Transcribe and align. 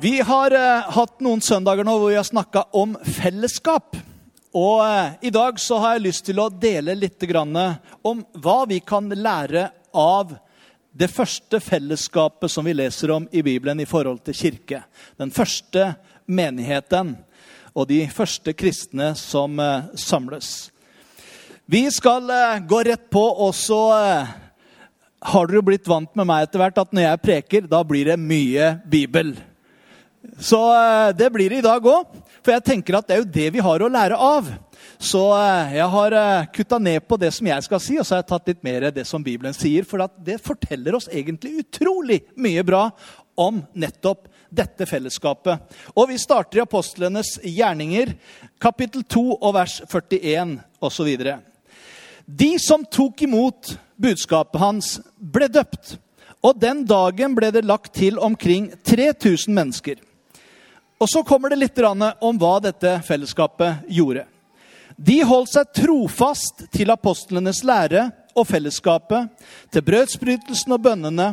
Vi 0.00 0.20
har 0.20 0.54
eh, 0.54 0.90
hatt 0.94 1.20
noen 1.24 1.40
søndager 1.42 1.86
nå 1.86 1.96
hvor 1.98 2.12
vi 2.12 2.18
har 2.18 2.26
snakka 2.26 2.68
om 2.78 2.94
fellesskap. 3.02 3.96
Og 4.54 4.82
eh, 4.86 5.16
i 5.26 5.32
dag 5.34 5.58
så 5.58 5.80
har 5.82 5.96
jeg 5.96 6.04
lyst 6.06 6.26
til 6.28 6.38
å 6.38 6.50
dele 6.50 6.94
litt 6.94 7.24
grann 7.26 7.56
om 8.06 8.22
hva 8.38 8.60
vi 8.70 8.78
kan 8.78 9.10
lære 9.10 9.68
av 9.98 10.36
det 10.98 11.08
første 11.10 11.60
fellesskapet 11.62 12.50
som 12.50 12.66
vi 12.66 12.74
leser 12.74 13.10
om 13.14 13.26
i 13.30 13.42
Bibelen 13.42 13.80
i 13.80 13.86
forhold 13.86 14.22
til 14.26 14.38
kirke. 14.38 14.82
Den 15.18 15.34
første 15.34 15.92
menigheten 16.26 17.16
og 17.74 17.86
de 17.90 18.04
første 18.10 18.54
kristne 18.58 19.12
som 19.18 19.58
eh, 19.62 19.90
samles. 19.94 20.70
Vi 21.66 21.84
skal 21.94 22.30
eh, 22.30 22.62
gå 22.66 22.82
rett 22.86 23.06
på, 23.10 23.22
og 23.22 23.54
så 23.54 23.82
eh, 23.98 24.32
har 25.34 25.50
dere 25.50 25.66
blitt 25.66 25.90
vant 25.90 26.10
med 26.18 26.26
meg 26.30 26.46
etter 26.46 26.62
hvert 26.62 26.82
at 26.82 26.94
når 26.94 27.08
jeg 27.08 27.24
preker, 27.26 27.70
da 27.70 27.82
blir 27.86 28.10
det 28.10 28.18
mye 28.18 28.76
Bibel. 28.86 29.34
Så 30.40 30.58
eh, 30.74 31.16
det 31.16 31.30
blir 31.34 31.50
det 31.50 31.60
i 31.62 31.66
dag 31.66 31.84
òg. 31.84 32.16
For 32.38 32.54
jeg 32.54 32.64
tenker 32.64 32.98
at 32.98 33.08
det 33.08 33.16
er 33.16 33.22
jo 33.22 33.32
det 33.34 33.48
vi 33.56 33.62
har 33.64 33.82
å 33.82 33.90
lære 33.90 34.16
av. 34.16 34.50
Så 35.02 35.22
eh, 35.34 35.76
jeg 35.78 35.90
har 35.94 36.16
eh, 36.20 36.48
kutta 36.54 36.78
ned 36.82 37.06
på 37.10 37.18
det 37.20 37.32
som 37.34 37.50
jeg 37.50 37.66
skal 37.66 37.82
si, 37.82 37.98
og 37.98 38.06
så 38.06 38.16
har 38.16 38.22
jeg 38.22 38.30
tatt 38.30 38.50
litt 38.52 38.64
mer 38.66 38.88
det 38.94 39.06
som 39.08 39.24
Bibelen 39.24 39.56
sier. 39.56 39.86
For 39.88 40.06
det 40.24 40.38
forteller 40.44 40.98
oss 40.98 41.10
egentlig 41.10 41.64
utrolig 41.64 42.22
mye 42.38 42.64
bra 42.66 42.88
om 43.38 43.60
nettopp 43.74 44.30
dette 44.48 44.86
fellesskapet. 44.88 45.60
Og 45.94 46.08
vi 46.10 46.18
starter 46.18 46.60
i 46.60 46.64
apostlenes 46.64 47.36
gjerninger, 47.44 48.14
kapittel 48.62 49.04
2 49.04 49.26
og 49.36 49.54
vers 49.58 49.78
41 49.84 50.56
osv. 50.82 51.12
De 52.28 52.50
som 52.62 52.82
tok 52.86 53.26
imot 53.26 53.74
budskapet 53.98 54.62
hans, 54.62 54.98
ble 55.18 55.50
døpt. 55.52 55.96
Og 56.46 56.58
den 56.62 56.84
dagen 56.86 57.34
ble 57.34 57.50
det 57.54 57.66
lagt 57.66 57.96
til 57.98 58.18
omkring 58.22 58.70
3000 58.86 59.54
mennesker. 59.54 59.98
Og 60.98 61.08
så 61.10 61.22
kommer 61.22 61.50
det 61.50 61.60
litt 61.60 61.78
om 61.78 62.38
hva 62.38 62.58
dette 62.60 62.98
fellesskapet 63.06 63.86
gjorde. 63.88 64.26
De 64.96 65.20
holdt 65.22 65.52
seg 65.52 65.74
trofast 65.78 66.64
til 66.74 66.90
apostlenes 66.90 67.62
lære 67.62 68.08
og 68.34 68.46
fellesskapet, 68.48 69.28
til 69.70 69.84
brødsbrytelsen 69.86 70.74
og 70.74 70.82
bønnene. 70.82 71.28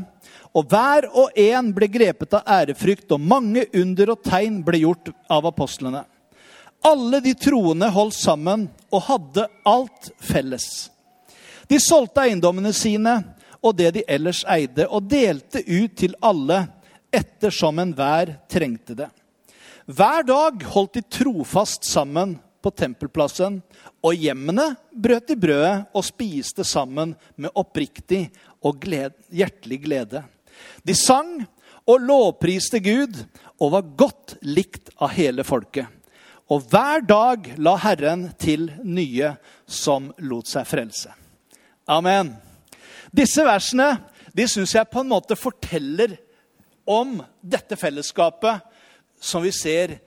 Og 0.56 0.70
hver 0.70 1.08
og 1.18 1.34
en 1.40 1.72
ble 1.74 1.90
grepet 1.92 2.38
av 2.38 2.46
ærefrykt, 2.62 3.10
og 3.12 3.26
mange 3.26 3.66
under 3.74 4.14
og 4.14 4.22
tegn 4.24 4.62
ble 4.66 4.84
gjort 4.86 5.10
av 5.34 5.50
apostlene. 5.50 6.06
Alle 6.86 7.20
de 7.26 7.34
troende 7.34 7.90
holdt 7.90 8.16
sammen 8.20 8.68
og 8.94 9.06
hadde 9.08 9.48
alt 9.66 10.12
felles. 10.22 10.92
De 11.66 11.82
solgte 11.82 12.22
eiendommene 12.22 12.72
sine 12.78 13.18
og 13.66 13.74
det 13.80 13.96
de 13.96 14.06
ellers 14.08 14.44
eide, 14.46 14.86
og 14.86 15.10
delte 15.10 15.64
ut 15.66 15.96
til 15.98 16.14
alle 16.22 16.68
ettersom 17.10 17.82
enhver 17.82 18.36
trengte 18.52 18.94
det. 19.00 19.10
Hver 19.86 20.24
dag 20.26 20.64
holdt 20.74 20.98
de 20.98 21.02
trofast 21.14 21.86
sammen 21.86 22.40
på 22.66 22.72
tempelplassen, 22.74 23.60
og 24.02 24.18
hjemmene 24.18 24.72
brøt 24.90 25.28
de 25.30 25.36
brødet 25.38 25.76
og 25.94 26.06
spiste 26.08 26.66
sammen 26.66 27.14
med 27.38 27.54
oppriktig 27.54 28.24
og 28.66 28.80
gled, 28.82 29.14
hjertelig 29.30 29.84
glede. 29.84 30.24
De 30.82 30.96
sang 30.98 31.38
og 31.86 32.02
lovpriste 32.02 32.82
Gud 32.82 33.22
og 33.62 33.76
var 33.76 33.94
godt 34.02 34.36
likt 34.42 34.90
av 34.98 35.14
hele 35.14 35.46
folket. 35.46 35.86
Og 36.50 36.66
hver 36.70 37.06
dag 37.06 37.54
la 37.62 37.78
Herren 37.82 38.32
til 38.42 38.72
nye 38.82 39.36
som 39.70 40.12
lot 40.26 40.50
seg 40.50 40.66
frelse. 40.70 41.14
Amen. 41.86 42.34
Disse 43.14 43.46
versene 43.46 44.00
de 44.34 44.50
syns 44.50 44.74
jeg 44.74 44.90
på 44.90 45.06
en 45.06 45.14
måte 45.14 45.38
forteller 45.38 46.18
om 46.90 47.20
dette 47.42 47.78
fellesskapet 47.78 48.66
som 49.26 49.44
vi 49.46 49.52
ser 49.56 49.98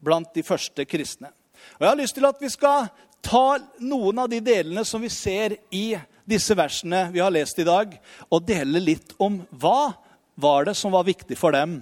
blant 0.00 0.30
de 0.34 0.44
første 0.46 0.86
kristne. 0.88 1.32
Og 1.76 1.84
Jeg 1.84 1.90
har 1.90 2.00
lyst 2.00 2.16
til 2.16 2.28
at 2.28 2.40
vi 2.40 2.50
skal 2.52 2.88
ta 3.20 3.58
noen 3.82 4.22
av 4.22 4.30
de 4.32 4.40
delene 4.40 4.84
som 4.88 5.02
vi 5.02 5.10
ser 5.12 5.58
i 5.74 5.92
disse 6.30 6.54
versene 6.56 7.08
vi 7.12 7.20
har 7.20 7.32
lest 7.34 7.58
i 7.58 7.66
dag, 7.66 7.92
og 8.30 8.46
dele 8.46 8.80
litt 8.80 9.14
om 9.18 9.42
hva 9.50 9.92
var 10.40 10.70
det 10.70 10.76
som 10.78 10.94
var 10.94 11.08
viktig 11.08 11.36
for 11.36 11.52
dem. 11.52 11.80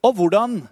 Og 0.00 0.14
hvordan 0.16 0.62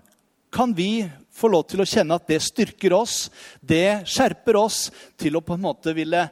kan 0.55 0.73
vi 0.77 1.05
få 1.37 1.51
lov 1.53 1.67
til 1.69 1.83
å 1.83 1.89
kjenne 1.89 2.17
at 2.17 2.29
det 2.31 2.39
styrker 2.45 2.95
oss, 2.97 3.27
det 3.61 4.07
skjerper 4.09 4.57
oss 4.57 4.87
til 5.21 5.37
å 5.37 5.45
på 5.45 5.57
en 5.57 5.67
måte 5.67 5.93
ville 5.97 6.23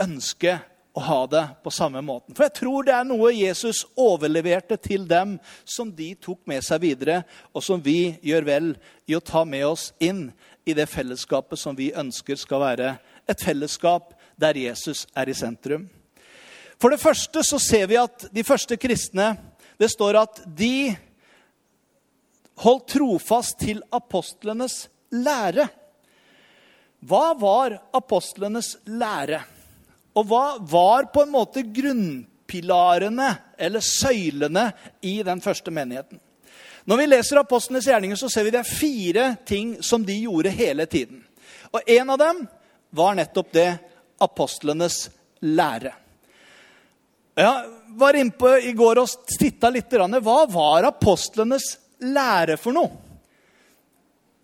ønske 0.00 0.56
å 0.94 1.02
ha 1.02 1.26
det 1.26 1.42
på 1.64 1.72
samme 1.74 2.00
måten. 2.06 2.34
For 2.36 2.46
jeg 2.46 2.54
tror 2.60 2.86
det 2.86 2.94
er 2.94 3.06
noe 3.08 3.32
Jesus 3.34 3.82
overleverte 3.98 4.76
til 4.78 5.08
dem, 5.10 5.36
som 5.66 5.90
de 5.90 6.12
tok 6.22 6.44
med 6.46 6.62
seg 6.62 6.84
videre, 6.84 7.22
og 7.50 7.64
som 7.66 7.82
vi 7.82 8.14
gjør 8.22 8.46
vel 8.46 8.68
i 9.10 9.16
å 9.18 9.22
ta 9.24 9.42
med 9.48 9.66
oss 9.66 9.88
inn 9.98 10.28
i 10.64 10.76
det 10.76 10.86
fellesskapet 10.88 11.58
som 11.58 11.74
vi 11.76 11.90
ønsker 11.90 12.38
skal 12.38 12.62
være 12.62 12.92
et 13.26 13.42
fellesskap 13.42 14.14
der 14.38 14.58
Jesus 14.60 15.04
er 15.18 15.28
i 15.28 15.36
sentrum. 15.36 15.88
For 16.78 16.94
det 16.94 17.02
første 17.02 17.42
så 17.46 17.58
ser 17.62 17.88
vi 17.90 17.98
at 17.98 18.28
de 18.34 18.44
første 18.46 18.76
kristne 18.76 19.34
Det 19.78 19.88
står 19.90 20.14
at 20.20 20.36
de 20.46 20.94
holdt 22.62 22.92
trofast 22.94 23.58
til 23.58 23.80
apostlenes 23.90 24.84
lære. 25.10 25.66
Hva 27.02 27.32
var 27.34 27.74
apostlenes 27.90 28.76
lære? 28.86 29.40
Og 30.14 30.28
hva 30.30 30.44
var 30.60 31.08
på 31.14 31.24
en 31.24 31.32
måte 31.32 31.64
grunnpilarene 31.74 33.30
eller 33.58 33.82
søylene 33.82 34.68
i 35.02 35.18
den 35.26 35.42
første 35.42 35.72
menigheten? 35.74 36.20
Når 36.84 37.00
vi 37.00 37.06
leser 37.08 37.40
apostlenes 37.40 37.86
gjerninger, 37.88 38.16
så 38.16 38.28
ser 38.28 38.44
vi 38.44 38.52
det 38.52 38.60
er 38.60 38.68
fire 38.68 39.28
ting 39.48 39.76
som 39.82 40.04
de 40.04 40.16
gjorde 40.26 40.52
hele 40.52 40.86
tiden. 40.86 41.22
Og 41.72 41.80
en 41.90 42.12
av 42.14 42.20
dem 42.20 42.42
var 42.94 43.16
nettopp 43.18 43.52
det 43.56 43.70
apostlenes 44.22 45.08
lære. 45.40 45.94
Jeg 47.34 47.64
var 47.98 48.14
innpå 48.14 48.52
i 48.68 48.74
går 48.76 49.00
og 49.02 49.30
titta 49.38 49.72
litt. 49.72 49.90
Hva 49.90 50.44
var 50.50 50.86
apostlenes 50.92 51.72
lære 52.04 52.58
for 52.60 52.76
noe? 52.76 53.03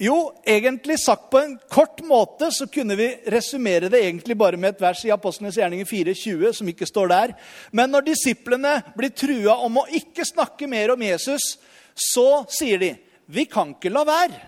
Jo, 0.01 0.33
egentlig 0.49 0.97
sagt 0.99 1.27
på 1.31 1.39
en 1.39 1.59
kort 1.69 1.99
måte 2.09 2.49
så 2.57 2.65
kunne 2.73 2.97
vi 2.97 3.09
resumere 3.29 3.91
det 3.93 3.99
egentlig 4.01 4.37
bare 4.41 4.57
med 4.57 4.73
et 4.73 4.81
vers 4.81 5.03
i 5.05 5.11
Apostlenes 5.13 5.59
gjerninger 5.61 5.85
4,20, 5.85 6.55
som 6.57 6.71
ikke 6.73 6.89
står 6.89 7.11
der. 7.11 7.35
Men 7.77 7.93
når 7.93 8.07
disiplene 8.07 8.79
blir 8.97 9.13
trua 9.13 9.59
om 9.61 9.77
å 9.83 9.85
ikke 9.93 10.25
snakke 10.25 10.71
mer 10.73 10.95
om 10.95 11.05
Jesus, 11.05 11.59
så 11.93 12.47
sier 12.49 12.81
de 12.81 12.95
vi 13.29 13.45
kan 13.45 13.75
ikke 13.75 13.93
la 13.93 14.07
være 14.09 14.41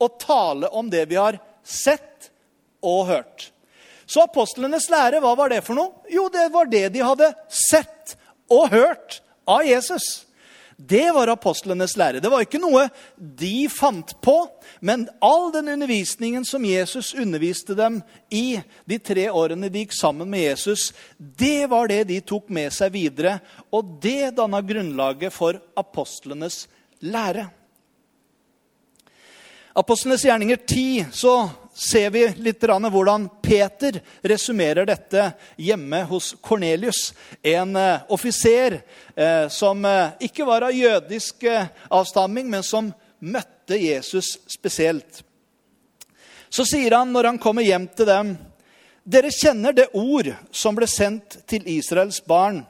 å 0.00 0.08
tale 0.16 0.72
om 0.72 0.88
det 0.88 1.04
vi 1.10 1.20
har 1.20 1.36
sett 1.60 2.30
og 2.80 3.10
hørt. 3.10 3.50
Så 4.08 4.24
apostlenes 4.24 4.88
lære, 4.88 5.20
hva 5.20 5.34
var 5.36 5.52
det 5.52 5.60
for 5.66 5.76
noe? 5.76 6.00
Jo, 6.08 6.30
det 6.32 6.48
var 6.54 6.70
det 6.72 6.86
de 6.94 7.04
hadde 7.04 7.28
sett 7.52 8.16
og 8.48 8.70
hørt 8.72 9.20
av 9.44 9.68
Jesus. 9.68 10.24
Det 10.78 11.10
var 11.10 11.26
apostlenes 11.26 11.96
lære. 11.98 12.20
Det 12.22 12.30
var 12.30 12.44
ikke 12.44 12.60
noe 12.62 12.84
de 13.18 13.66
fant 13.72 14.12
på, 14.22 14.36
men 14.78 15.08
all 15.18 15.50
den 15.50 15.72
undervisningen 15.72 16.44
som 16.46 16.62
Jesus 16.62 17.10
underviste 17.18 17.74
dem 17.74 17.98
i 18.30 18.60
de 18.86 19.00
tre 19.02 19.26
årene 19.26 19.72
de 19.74 19.82
gikk 19.82 19.96
sammen 19.98 20.30
med 20.30 20.44
Jesus, 20.44 20.92
det 21.18 21.66
var 21.74 21.90
det 21.90 22.04
de 22.12 22.20
tok 22.22 22.46
med 22.54 22.70
seg 22.76 22.94
videre. 22.94 23.40
Og 23.74 23.98
det 24.02 24.36
danna 24.38 24.62
grunnlaget 24.62 25.34
for 25.34 25.58
apostlenes 25.74 26.68
lære. 27.02 27.48
Apostlenes 29.78 30.24
gjerninger 30.24 30.56
10 30.56 31.06
så 31.12 31.50
ser 31.74 32.10
vi 32.10 32.24
litt 32.42 32.64
hvordan 32.66 33.28
Peter 33.42 34.00
resumerer 34.22 34.86
dette 34.86 35.28
hjemme 35.54 36.00
hos 36.02 36.32
Kornelius. 36.42 37.14
En 37.42 37.76
eh, 37.76 38.00
offiser 38.10 38.80
eh, 39.14 39.46
som 39.48 39.84
eh, 39.84 40.16
ikke 40.18 40.48
var 40.48 40.66
av 40.66 40.74
jødisk 40.74 41.46
avstamming, 41.94 42.50
men 42.50 42.66
som 42.66 42.90
møtte 43.20 43.78
Jesus 43.78 44.40
spesielt. 44.50 45.22
Så 46.50 46.66
sier 46.66 46.98
han 46.98 47.14
når 47.14 47.30
han 47.30 47.38
kommer 47.38 47.62
hjem 47.62 47.86
til 47.94 48.10
dem, 48.10 48.34
dere 49.06 49.30
kjenner 49.30 49.78
det 49.78 49.92
ord 49.94 50.32
som 50.50 50.74
ble 50.74 50.90
sendt 50.90 51.38
til 51.46 51.70
Israels 51.70 52.18
barn, 52.26 52.64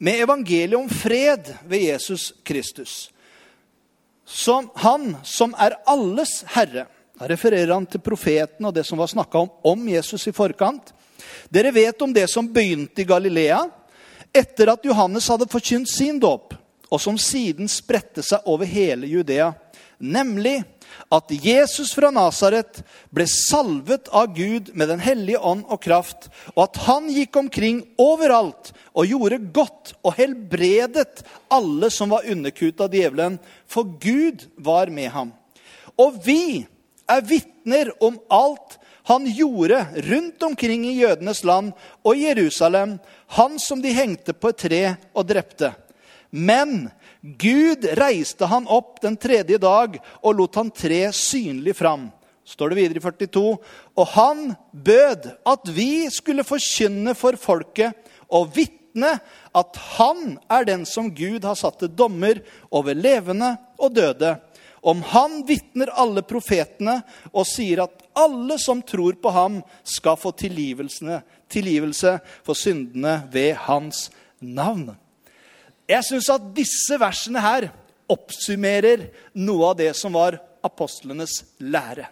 med 0.00 0.24
evangeliet 0.24 0.80
om 0.80 0.88
fred 0.88 1.52
ved 1.68 1.90
Jesus 1.90 2.30
Kristus. 2.40 3.10
Som 4.28 4.68
han 4.74 5.16
som 5.24 5.54
er 5.58 5.78
alles 5.88 6.42
herre 6.52 6.84
Da 7.18 7.26
refererer 7.26 7.72
han 7.72 7.86
til 7.88 8.02
profeten 8.04 8.68
og 8.68 8.74
det 8.76 8.84
som 8.86 9.00
var 9.00 9.08
snakka 9.10 9.40
om 9.40 9.48
om 9.72 9.88
Jesus 9.88 10.28
i 10.28 10.32
forkant. 10.32 10.92
Dere 11.50 11.72
vet 11.74 12.02
om 12.02 12.12
det 12.14 12.28
som 12.30 12.46
begynte 12.52 13.02
i 13.02 13.08
Galilea 13.08 13.64
etter 14.30 14.70
at 14.70 14.84
Johannes 14.84 15.26
hadde 15.32 15.48
forkynt 15.50 15.88
sin 15.90 16.20
dåp, 16.20 16.52
og 16.92 17.00
som 17.00 17.18
siden 17.18 17.66
spredte 17.68 18.22
seg 18.22 18.44
over 18.46 18.68
hele 18.68 19.08
Judea, 19.08 19.50
nemlig 19.98 20.60
at 21.14 21.32
Jesus 21.32 21.92
fra 21.96 22.10
Nasaret 22.14 22.82
ble 23.14 23.26
salvet 23.30 24.10
av 24.12 24.34
Gud 24.36 24.72
med 24.74 24.88
Den 24.88 25.02
hellige 25.02 25.40
ånd 25.40 25.64
og 25.68 25.82
kraft, 25.84 26.28
og 26.54 26.68
at 26.68 26.80
han 26.86 27.08
gikk 27.12 27.36
omkring 27.40 27.82
overalt 28.00 28.72
og 28.92 29.08
gjorde 29.08 29.40
godt 29.54 29.94
og 30.02 30.16
helbredet 30.18 31.24
alle 31.52 31.90
som 31.94 32.12
var 32.12 32.28
underkuet 32.28 32.80
av 32.84 32.94
djevelen, 32.94 33.38
for 33.66 33.88
Gud 34.00 34.48
var 34.56 34.92
med 34.92 35.12
ham. 35.14 35.32
Og 35.98 36.20
vi 36.24 36.66
er 37.08 37.24
vitner 37.26 37.90
om 38.04 38.18
alt 38.30 38.78
han 39.08 39.24
gjorde 39.24 39.86
rundt 40.04 40.42
omkring 40.42 40.84
i 40.84 40.98
jødenes 41.00 41.40
land 41.44 41.72
og 42.04 42.16
i 42.16 42.26
Jerusalem, 42.26 42.98
han 43.38 43.56
som 43.58 43.80
de 43.80 43.94
hengte 43.96 44.34
på 44.36 44.50
et 44.52 44.60
tre 44.60 44.82
og 45.16 45.24
drepte. 45.30 45.72
Men 46.30 46.90
Gud 47.20 47.84
reiste 47.98 48.46
han 48.46 48.68
opp 48.70 49.00
den 49.02 49.16
tredje 49.18 49.58
dag 49.58 49.98
og 50.22 50.36
lot 50.38 50.58
han 50.58 50.70
tre 50.70 51.08
synlig 51.14 51.74
fram. 51.78 52.08
Står 52.48 52.72
det 52.72 52.78
videre 52.78 53.00
i 53.00 53.04
42. 53.04 53.56
Og 53.98 54.12
han 54.14 54.44
bød 54.72 55.26
at 55.46 55.72
vi 55.74 56.08
skulle 56.12 56.46
forkynne 56.46 57.12
for 57.18 57.36
folket 57.40 57.96
og 58.32 58.52
vitne 58.56 59.18
at 59.56 59.80
han 59.98 60.38
er 60.50 60.68
den 60.68 60.86
som 60.88 61.10
Gud 61.14 61.44
har 61.44 61.58
satt 61.58 61.80
til 61.82 61.92
dommer 61.92 62.40
over 62.70 62.96
levende 62.96 63.56
og 63.76 63.92
døde. 63.98 64.36
Om 64.80 65.02
han 65.10 65.42
vitner 65.48 65.90
alle 65.98 66.22
profetene 66.22 67.00
og 67.32 67.44
sier 67.50 67.82
at 67.84 68.06
alle 68.16 68.56
som 68.62 68.80
tror 68.82 69.18
på 69.20 69.32
ham, 69.34 69.60
skal 69.84 70.16
få 70.16 70.32
tilgivelse 70.38 72.14
for 72.46 72.54
syndene 72.58 73.20
ved 73.32 73.58
hans 73.66 74.06
navn. 74.40 74.94
Jeg 75.88 76.04
syns 76.04 76.28
at 76.32 76.50
disse 76.56 76.98
versene 77.00 77.42
her 77.42 77.70
oppsummerer 78.08 79.08
noe 79.36 79.70
av 79.70 79.78
det 79.80 79.92
som 79.96 80.16
var 80.16 80.38
apostlenes 80.64 81.42
lære. 81.60 82.08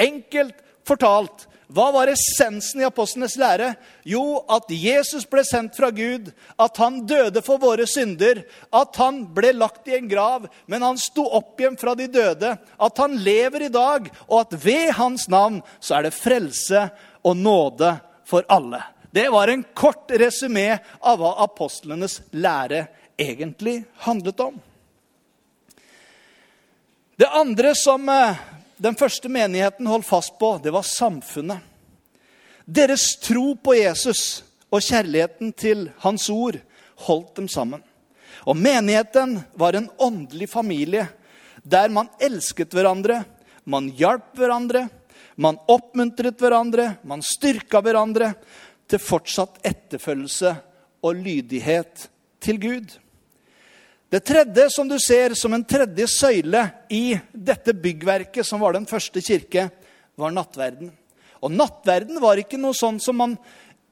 Enkelt 0.00 0.56
fortalt 0.88 1.46
hva 1.74 1.86
var 1.94 2.10
essensen 2.12 2.82
i 2.82 2.86
apostlenes 2.86 3.38
lære? 3.40 3.70
Jo, 4.06 4.44
at 4.52 4.68
Jesus 4.68 5.24
ble 5.26 5.42
sendt 5.48 5.74
fra 5.78 5.88
Gud, 5.94 6.28
at 6.60 6.76
han 6.78 7.00
døde 7.08 7.40
for 7.42 7.58
våre 7.62 7.86
synder, 7.88 8.42
at 8.68 9.00
han 9.00 9.22
ble 9.34 9.54
lagt 9.56 9.88
i 9.88 9.96
en 9.96 10.10
grav, 10.10 10.44
men 10.70 10.84
han 10.84 11.00
sto 11.00 11.24
opp 11.24 11.58
igjen 11.60 11.78
fra 11.80 11.96
de 11.98 12.06
døde, 12.12 12.52
at 12.54 13.00
han 13.00 13.16
lever 13.16 13.66
i 13.66 13.72
dag, 13.72 14.10
og 14.28 14.36
at 14.44 14.58
ved 14.60 14.92
hans 15.00 15.26
navn 15.32 15.62
så 15.80 15.98
er 15.98 16.06
det 16.06 16.18
frelse 16.18 16.88
og 17.24 17.40
nåde 17.40 17.94
for 18.28 18.44
alle. 18.52 18.82
Det 19.14 19.28
var 19.28 19.48
en 19.48 19.64
kort 19.74 20.10
resymé 20.10 20.78
av 21.00 21.20
hva 21.20 21.28
apostlenes 21.44 22.16
lære 22.34 22.80
egentlig 23.14 23.84
handlet 24.02 24.40
om. 24.42 24.56
Det 27.14 27.28
andre 27.30 27.76
som 27.78 28.08
eh, 28.10 28.40
den 28.76 28.98
første 28.98 29.30
menigheten 29.30 29.86
holdt 29.86 30.08
fast 30.08 30.34
på, 30.40 30.56
det 30.58 30.72
var 30.74 30.82
samfunnet. 30.82 31.62
Deres 32.66 33.04
tro 33.22 33.52
på 33.54 33.76
Jesus 33.78 34.42
og 34.66 34.82
kjærligheten 34.82 35.54
til 35.54 35.86
hans 36.02 36.26
ord 36.34 36.58
holdt 37.06 37.36
dem 37.38 37.46
sammen. 37.46 37.86
Og 38.42 38.58
menigheten 38.58 39.38
var 39.54 39.78
en 39.78 39.86
åndelig 39.94 40.50
familie 40.50 41.06
der 41.62 41.86
man 41.94 42.10
elsket 42.18 42.74
hverandre, 42.74 43.22
man 43.62 43.92
hjalp 43.94 44.34
hverandre, 44.42 44.88
man 45.38 45.62
oppmuntret 45.70 46.38
hverandre, 46.42 46.96
man 47.06 47.22
styrka 47.22 47.78
hverandre 47.78 48.34
til 48.88 49.00
fortsatt 49.02 49.60
etterfølgelse 49.66 50.52
og 51.04 51.22
lydighet 51.24 52.08
til 52.44 52.60
Gud. 52.60 52.98
Det 54.12 54.22
tredje 54.22 54.68
som 54.70 54.88
du 54.88 54.94
ser 55.02 55.34
som 55.38 55.54
en 55.56 55.64
tredje 55.66 56.06
søyle 56.10 56.60
i 56.92 57.16
dette 57.32 57.74
byggverket, 57.74 58.46
som 58.46 58.62
var 58.62 58.76
den 58.76 58.86
første 58.86 59.22
kirke, 59.24 59.68
var 60.14 60.34
nattverden. 60.34 60.92
Og 61.42 61.50
nattverden 61.52 62.20
var 62.22 62.38
ikke 62.38 62.60
noe 62.60 62.76
sånn 62.76 63.00
som 63.02 63.18
man 63.18 63.34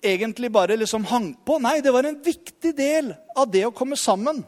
egentlig 0.03 0.51
bare 0.53 0.77
liksom 0.79 1.05
hang 1.11 1.33
på. 1.47 1.59
Nei, 1.63 1.81
det 1.83 1.93
var 1.95 2.07
en 2.07 2.21
viktig 2.23 2.73
del 2.79 3.13
av 3.37 3.51
det 3.51 3.65
å 3.67 3.75
komme 3.75 3.99
sammen. 3.99 4.43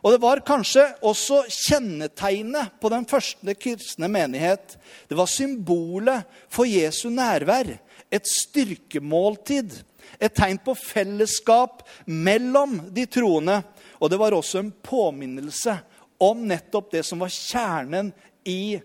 Og 0.00 0.14
det 0.14 0.20
var 0.22 0.40
kanskje 0.46 0.86
også 1.04 1.42
kjennetegnet 1.52 2.78
på 2.80 2.88
den 2.92 3.04
første 3.08 3.54
kristne 3.60 4.08
menighet. 4.08 4.78
Det 5.08 5.18
var 5.18 5.28
symbolet 5.28 6.28
for 6.48 6.68
Jesu 6.68 7.10
nærvær. 7.12 7.74
Et 8.10 8.26
styrkemåltid. 8.26 9.76
Et 10.20 10.34
tegn 10.34 10.58
på 10.64 10.74
fellesskap 10.74 11.84
mellom 12.04 12.80
de 12.90 13.06
troende 13.06 13.60
og 14.00 14.10
det 14.10 14.16
var 14.16 14.32
også 14.32 14.62
en 14.62 14.72
påminnelse 14.72 15.76
om 16.20 16.40
nettopp 16.48 16.88
det 16.92 17.04
som 17.04 17.20
var 17.20 17.32
kjernen 17.32 18.10
i 18.48 18.80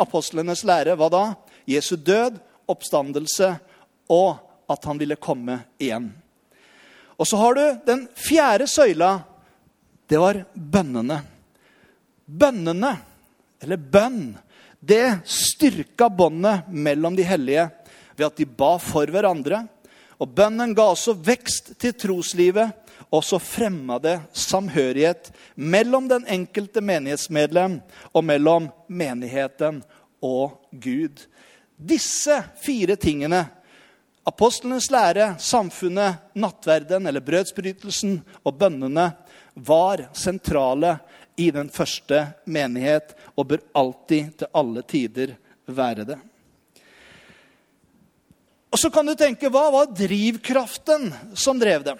apostlenes 0.00 0.62
lære. 0.66 0.94
Hva 0.94 1.10
da? 1.10 1.24
Jesu 1.66 1.96
død, 1.98 2.38
oppstandelse 2.70 3.50
og 4.10 4.38
at 4.70 4.86
han 4.86 4.98
ville 4.98 5.18
komme 5.18 5.58
igjen. 5.82 6.06
Og 7.18 7.26
så 7.26 7.38
har 7.42 7.58
du 7.58 7.64
den 7.86 8.06
fjerde 8.14 8.68
søyla. 8.70 9.10
Det 10.06 10.18
var 10.18 10.44
bønnene. 10.54 11.18
Bønnene, 12.30 12.94
eller 13.60 13.76
bønn, 13.76 14.22
det 14.80 15.20
styrka 15.26 16.08
båndet 16.08 16.70
mellom 16.70 17.18
de 17.18 17.26
hellige 17.26 17.66
ved 18.20 18.28
at 18.28 18.40
de 18.40 18.46
ba 18.46 18.74
for 18.82 19.08
hverandre. 19.08 19.64
Og 20.20 20.28
bønnen 20.36 20.74
ga 20.76 20.90
også 20.92 21.16
vekst 21.16 21.72
til 21.80 21.96
troslivet 21.96 22.76
og 23.10 23.24
så 23.26 23.40
fremma 23.42 23.98
det 23.98 24.18
samhørighet 24.36 25.32
mellom 25.54 26.06
den 26.10 26.26
enkelte 26.30 26.82
menighetsmedlem 26.84 27.80
og 28.12 28.24
mellom 28.24 28.68
menigheten 28.86 29.80
og 30.22 30.60
Gud. 30.70 31.24
Disse 31.74 32.36
fire 32.60 32.94
tingene, 33.00 33.46
apostlenes 34.28 34.90
lære, 34.92 35.32
samfunnet, 35.40 36.20
nattverden 36.36 37.08
eller 37.08 37.24
brødsbrytelsen 37.24 38.20
og 38.44 38.58
bønnene, 38.60 39.10
var 39.54 40.06
sentrale 40.14 40.98
i 41.40 41.48
den 41.50 41.70
første 41.72 42.26
menighet 42.44 43.16
og 43.34 43.48
bør 43.50 43.64
alltid 43.80 44.36
til 44.38 44.52
alle 44.54 44.84
tider 44.86 45.34
være 45.66 46.04
det. 46.12 46.20
Og 48.70 48.78
så 48.78 48.90
kan 48.90 49.06
du 49.06 49.16
tenke, 49.18 49.50
Hva 49.50 49.68
var 49.74 49.90
drivkraften 49.90 51.10
som 51.34 51.58
drev 51.58 51.84
dem? 51.86 51.98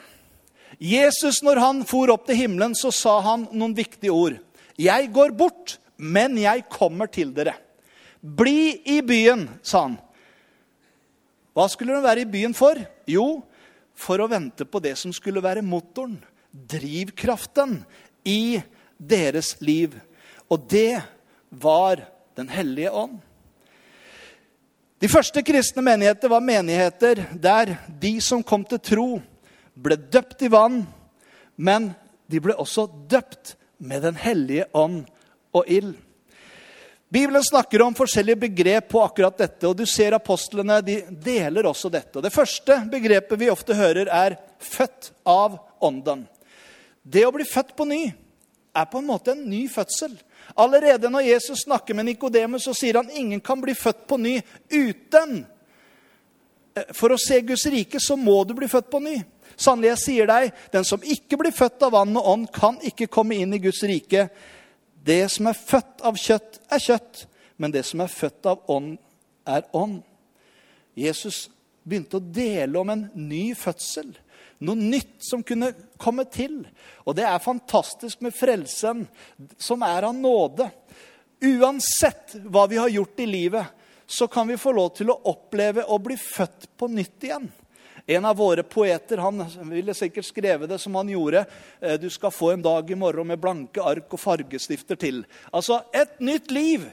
Jesus, 0.80 1.42
når 1.44 1.60
han 1.60 1.82
for 1.84 2.12
opp 2.14 2.28
til 2.28 2.38
himmelen, 2.38 2.76
så 2.78 2.92
sa 2.94 3.18
han 3.24 3.48
noen 3.52 3.74
viktige 3.76 4.14
ord. 4.14 4.38
Jeg 4.80 5.10
går 5.12 5.34
bort, 5.36 5.76
men 6.00 6.38
jeg 6.40 6.64
kommer 6.72 7.10
til 7.12 7.34
dere. 7.36 7.56
Bli 8.20 8.80
i 8.88 9.00
byen, 9.04 9.48
sa 9.62 9.88
han. 9.88 9.98
Hva 11.56 11.66
skulle 11.68 11.98
de 11.98 12.06
være 12.06 12.24
i 12.24 12.30
byen 12.30 12.54
for? 12.56 12.78
Jo, 13.10 13.42
for 13.92 14.22
å 14.22 14.30
vente 14.30 14.64
på 14.64 14.80
det 14.80 14.94
som 14.96 15.12
skulle 15.12 15.42
være 15.44 15.66
motoren, 15.66 16.16
drivkraften, 16.50 17.82
i 18.24 18.60
deres 18.96 19.54
liv. 19.64 19.96
Og 20.52 20.68
det 20.70 21.02
var 21.50 22.06
Den 22.38 22.48
hellige 22.48 22.92
ånd. 22.94 23.18
De 25.00 25.08
første 25.08 25.40
kristne 25.40 25.80
menigheter 25.80 26.28
var 26.28 26.42
menigheter 26.44 27.22
der 27.32 27.72
de 28.02 28.18
som 28.20 28.42
kom 28.44 28.66
til 28.68 28.80
tro, 28.84 29.06
ble 29.72 29.96
døpt 29.96 30.44
i 30.44 30.50
vann, 30.52 30.82
men 31.56 31.94
de 32.28 32.40
ble 32.44 32.52
også 32.52 32.84
døpt 33.08 33.54
med 33.80 34.02
Den 34.04 34.18
hellige 34.20 34.66
ånd 34.76 35.06
og 35.56 35.64
ild. 35.72 35.94
Bibelen 37.10 37.42
snakker 37.42 37.80
om 37.82 37.96
forskjellige 37.96 38.42
begrep 38.44 38.90
på 38.92 39.00
akkurat 39.02 39.40
dette, 39.40 39.64
og 39.66 39.78
du 39.78 39.86
ser 39.88 40.14
apostlene 40.14 40.82
de 40.84 41.00
deler 41.24 41.66
også 41.66 41.88
dette. 41.90 42.12
Og 42.20 42.22
det 42.22 42.34
første 42.34 42.76
begrepet 42.92 43.40
vi 43.40 43.48
ofte 43.50 43.74
hører, 43.74 44.06
er 44.06 44.36
'født 44.60 45.12
av 45.24 45.58
ånden'. 45.80 46.28
Det 47.02 47.24
å 47.24 47.32
bli 47.32 47.44
født 47.44 47.74
på 47.74 47.88
ny 47.88 48.12
er 48.76 48.84
på 48.84 48.98
en 48.98 49.06
måte 49.06 49.32
en 49.32 49.48
ny 49.48 49.66
fødsel. 49.66 50.12
Allerede 50.54 51.10
når 51.10 51.20
Jesus 51.20 51.64
snakker 51.64 51.94
med 51.94 52.08
Nikodemus, 52.08 52.64
så 52.64 52.74
sier 52.74 53.00
han 53.00 53.10
ingen 53.10 53.40
kan 53.40 53.60
bli 53.60 53.74
født 53.74 54.06
på 54.08 54.18
ny 54.20 54.36
uten 54.70 55.44
eh, 56.76 56.88
For 56.96 57.14
å 57.14 57.20
se 57.20 57.40
Guds 57.46 57.66
rike 57.70 58.00
så 58.02 58.16
må 58.18 58.42
du 58.44 58.54
bli 58.58 58.68
født 58.70 58.90
på 58.90 59.02
ny. 59.04 59.18
Sannelig, 59.60 59.90
jeg 59.92 60.02
sier 60.04 60.30
deg, 60.30 60.54
den 60.72 60.86
som 60.88 61.02
ikke 61.04 61.38
blir 61.40 61.54
født 61.54 61.82
av 61.84 61.94
vann 61.94 62.16
og 62.16 62.28
ånd, 62.32 62.48
kan 62.54 62.78
ikke 62.86 63.10
komme 63.12 63.36
inn 63.36 63.52
i 63.54 63.62
Guds 63.62 63.82
rike. 63.84 64.28
Det 65.04 65.22
som 65.32 65.50
er 65.50 65.58
født 65.58 66.04
av 66.06 66.16
kjøtt, 66.20 66.60
er 66.72 66.80
kjøtt, 66.80 67.24
men 67.60 67.74
det 67.74 67.84
som 67.88 68.00
er 68.00 68.12
født 68.12 68.48
av 68.48 68.64
ånd, 68.72 68.94
er 69.48 69.66
ånd. 69.76 70.00
Jesus 70.96 71.48
begynte 71.84 72.18
å 72.18 72.24
dele 72.24 72.80
om 72.80 72.92
en 72.92 73.06
ny 73.16 73.50
fødsel. 73.58 74.12
Noe 74.60 74.76
nytt 74.76 75.22
som 75.24 75.42
kunne 75.46 75.72
komme 76.00 76.26
til. 76.28 76.62
Og 77.08 77.16
det 77.16 77.24
er 77.24 77.40
fantastisk 77.42 78.20
med 78.24 78.34
frelsen, 78.36 79.06
som 79.56 79.84
er 79.86 80.08
av 80.10 80.16
nåde. 80.16 80.68
Uansett 81.40 82.36
hva 82.44 82.66
vi 82.68 82.76
har 82.76 82.92
gjort 82.92 83.22
i 83.24 83.28
livet, 83.28 83.66
så 84.06 84.26
kan 84.28 84.48
vi 84.48 84.58
få 84.60 84.74
lov 84.76 84.92
til 84.98 85.12
å 85.12 85.20
oppleve 85.30 85.86
å 85.88 85.96
bli 86.02 86.16
født 86.20 86.68
på 86.76 86.90
nytt 86.92 87.24
igjen. 87.24 87.48
En 88.10 88.24
av 88.24 88.36
våre 88.36 88.64
poeter 88.66 89.20
han 89.22 89.44
ville 89.70 89.94
sikkert 89.94 90.26
skrevet 90.26 90.68
det 90.68 90.80
som 90.82 90.96
han 90.98 91.08
gjorde. 91.08 91.44
Eh, 91.80 91.94
du 92.00 92.08
skal 92.10 92.32
få 92.34 92.50
en 92.52 92.64
dag 92.64 92.90
i 92.90 92.98
morgen 92.98 93.28
med 93.30 93.40
blanke 93.40 93.84
ark 93.86 94.12
og 94.16 94.20
fargestifter 94.20 94.98
til. 94.98 95.22
Altså 95.54 95.82
et 95.94 96.18
nytt 96.20 96.50
liv. 96.50 96.88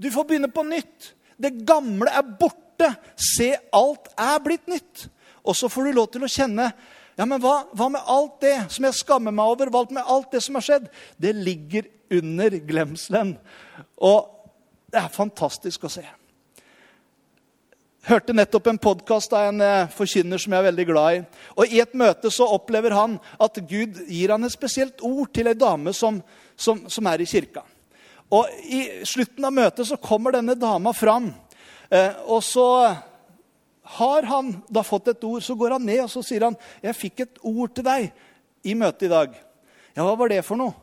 Du 0.00 0.10
får 0.10 0.26
begynne 0.26 0.50
på 0.52 0.64
nytt. 0.66 1.12
Det 1.40 1.52
gamle 1.68 2.10
er 2.10 2.26
borte. 2.40 2.90
Se, 3.16 3.52
alt 3.76 4.10
er 4.18 4.42
blitt 4.42 4.66
nytt. 4.72 5.06
Og 5.44 5.56
så 5.56 5.70
får 5.72 5.88
du 5.88 5.98
lov 5.98 6.10
til 6.12 6.26
å 6.26 6.30
kjenne 6.30 6.70
ja, 7.18 7.26
men 7.28 7.40
hva, 7.42 7.66
hva, 7.76 7.90
med 7.92 8.06
alt 8.08 8.38
det 8.40 8.54
som 8.72 8.86
jeg 8.86 8.96
skammer 8.96 9.34
meg 9.34 9.50
over? 9.52 9.68
Hva 9.68 9.82
med 9.92 10.06
alt 10.08 10.30
det 10.32 10.40
som 10.40 10.56
har 10.56 10.64
skjedd? 10.64 10.86
Det 11.20 11.34
ligger 11.36 11.90
under 12.16 12.54
glemselen. 12.64 13.34
Og 14.00 14.30
det 14.88 15.02
er 15.02 15.12
fantastisk 15.12 15.84
å 15.84 15.90
se. 15.92 16.06
Hørte 18.08 18.32
nettopp 18.32 18.70
en 18.70 18.80
podkast 18.80 19.34
av 19.36 19.50
en 19.50 19.60
eh, 19.60 19.90
forkynner 19.92 20.40
som 20.40 20.54
jeg 20.54 20.62
er 20.62 20.68
veldig 20.70 20.86
glad 20.88 21.18
i. 21.18 21.20
Og 21.60 21.74
I 21.74 21.82
et 21.82 21.92
møte 22.00 22.32
så 22.32 22.46
opplever 22.48 22.96
han 22.96 23.18
at 23.36 23.60
Gud 23.68 24.00
gir 24.08 24.32
han 24.32 24.46
et 24.48 24.54
spesielt 24.54 25.04
ord 25.04 25.28
til 25.36 25.50
ei 25.50 25.58
dame 25.58 25.92
som, 25.92 26.22
som, 26.56 26.80
som, 26.88 27.10
er 27.12 27.20
i 27.20 27.28
kirka. 27.28 27.66
Og 28.32 28.48
I 28.64 29.04
slutten 29.04 29.44
av 29.44 29.52
møtet 29.52 29.90
så 29.90 30.00
kommer 30.00 30.32
denne 30.32 30.56
dama 30.56 30.94
fram. 30.96 31.28
Eh, 31.92 32.16
og 32.24 32.40
så 32.46 32.66
har 33.90 34.22
han 34.22 34.52
da 34.70 34.82
fått 34.86 35.08
et 35.10 35.24
ord, 35.26 35.42
så 35.42 35.56
går 35.58 35.74
han 35.74 35.86
ned 35.88 36.04
og 36.04 36.10
så 36.12 36.22
sier 36.22 36.46
han, 36.46 36.56
'Jeg 36.82 36.94
fikk 36.96 37.20
et 37.20 37.38
ord 37.42 37.74
til 37.74 37.84
deg 37.84 38.12
i 38.62 38.74
møtet 38.74 39.08
i 39.08 39.12
dag.' 39.12 39.34
Ja, 39.96 40.04
hva 40.04 40.14
var 40.16 40.28
det 40.28 40.44
for 40.44 40.56
noe? 40.56 40.74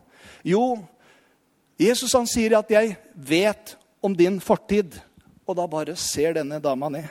Jo, 0.44 0.84
Jesus 1.80 2.14
han 2.14 2.28
sier 2.28 2.58
at 2.58 2.70
'jeg 2.70 2.98
vet 3.16 3.78
om 4.04 4.16
din 4.16 4.40
fortid'. 4.40 5.00
Og 5.48 5.56
da 5.56 5.66
bare 5.68 5.96
ser 5.96 6.34
denne 6.34 6.60
dama 6.60 6.90
ned. 6.90 7.08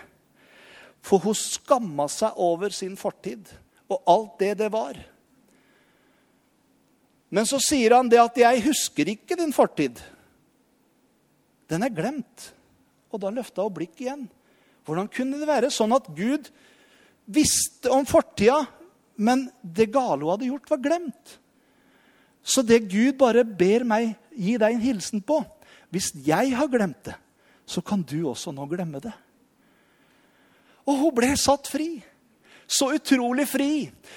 For 1.01 1.19
hun 1.19 1.35
skamma 1.35 2.09
seg 2.09 2.33
over 2.37 2.69
sin 2.69 2.97
fortid 2.97 3.49
og 3.89 4.03
alt 4.07 4.39
det 4.39 4.59
det 4.59 4.73
var. 4.73 4.99
Men 7.31 7.47
så 7.47 7.59
sier 7.59 7.95
han 7.95 8.09
det 8.09 8.21
at 8.21 8.37
'jeg 8.37 8.63
husker 8.63 9.09
ikke 9.09 9.37
din 9.37 9.53
fortid'. 9.53 10.03
Den 11.69 11.83
er 11.83 11.89
glemt. 11.89 12.53
Og 13.11 13.21
da 13.21 13.31
løfta 13.31 13.63
hun 13.63 13.75
blikket 13.75 14.01
igjen. 14.01 14.29
Hvordan 14.87 15.11
kunne 15.11 15.41
det 15.41 15.49
være 15.49 15.73
sånn 15.75 15.95
at 15.97 16.07
Gud 16.15 16.49
visste 17.27 17.91
om 17.91 18.07
fortida, 18.07 18.61
men 19.17 19.49
det 19.63 19.89
gale 19.95 20.23
hun 20.23 20.33
hadde 20.35 20.51
gjort, 20.51 20.71
var 20.71 20.83
glemt? 20.85 21.37
Så 22.47 22.63
det 22.63 22.85
Gud 22.87 23.17
bare 23.19 23.43
ber 23.43 23.83
meg 23.89 24.13
gi 24.31 24.55
deg 24.61 24.77
en 24.77 24.85
hilsen 24.85 25.23
på 25.25 25.41
Hvis 25.91 26.13
jeg 26.27 26.53
har 26.55 26.69
glemt 26.71 27.09
det, 27.09 27.15
så 27.67 27.83
kan 27.83 28.03
du 28.07 28.29
også 28.29 28.53
nå 28.55 28.67
glemme 28.71 29.01
det. 29.03 29.15
Og 30.87 30.99
hun 31.01 31.15
ble 31.15 31.33
satt 31.39 31.67
fri. 31.71 31.99
Så 32.67 32.91
utrolig 32.95 33.47
fri. 33.49 33.71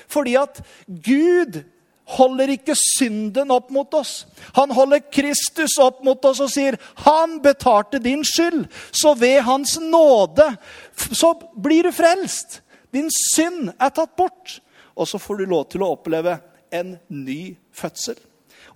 Fordi 0.10 0.36
at 0.38 0.60
Gud 0.86 1.62
holder 2.10 2.54
ikke 2.56 2.76
synden 2.78 3.52
opp 3.54 3.70
mot 3.74 3.94
oss. 3.94 4.26
Han 4.58 4.72
holder 4.74 5.04
Kristus 5.14 5.78
opp 5.82 6.02
mot 6.06 6.24
oss 6.26 6.40
og 6.42 6.50
sier, 6.50 6.78
'Han 7.06 7.40
betalte 7.42 8.00
din 8.00 8.24
skyld.' 8.24 8.68
Så 8.92 9.14
ved 9.14 9.42
Hans 9.42 9.78
nåde 9.80 10.58
så 10.96 11.34
blir 11.56 11.84
du 11.84 11.92
frelst. 11.92 12.62
Din 12.92 13.10
synd 13.10 13.74
er 13.80 13.90
tatt 13.90 14.16
bort. 14.16 14.62
Og 14.96 15.08
så 15.08 15.20
får 15.20 15.38
du 15.38 15.46
lov 15.46 15.70
til 15.70 15.84
å 15.84 15.94
oppleve 15.96 16.40
en 16.72 17.00
ny 17.10 17.56
fødsel. 17.72 18.18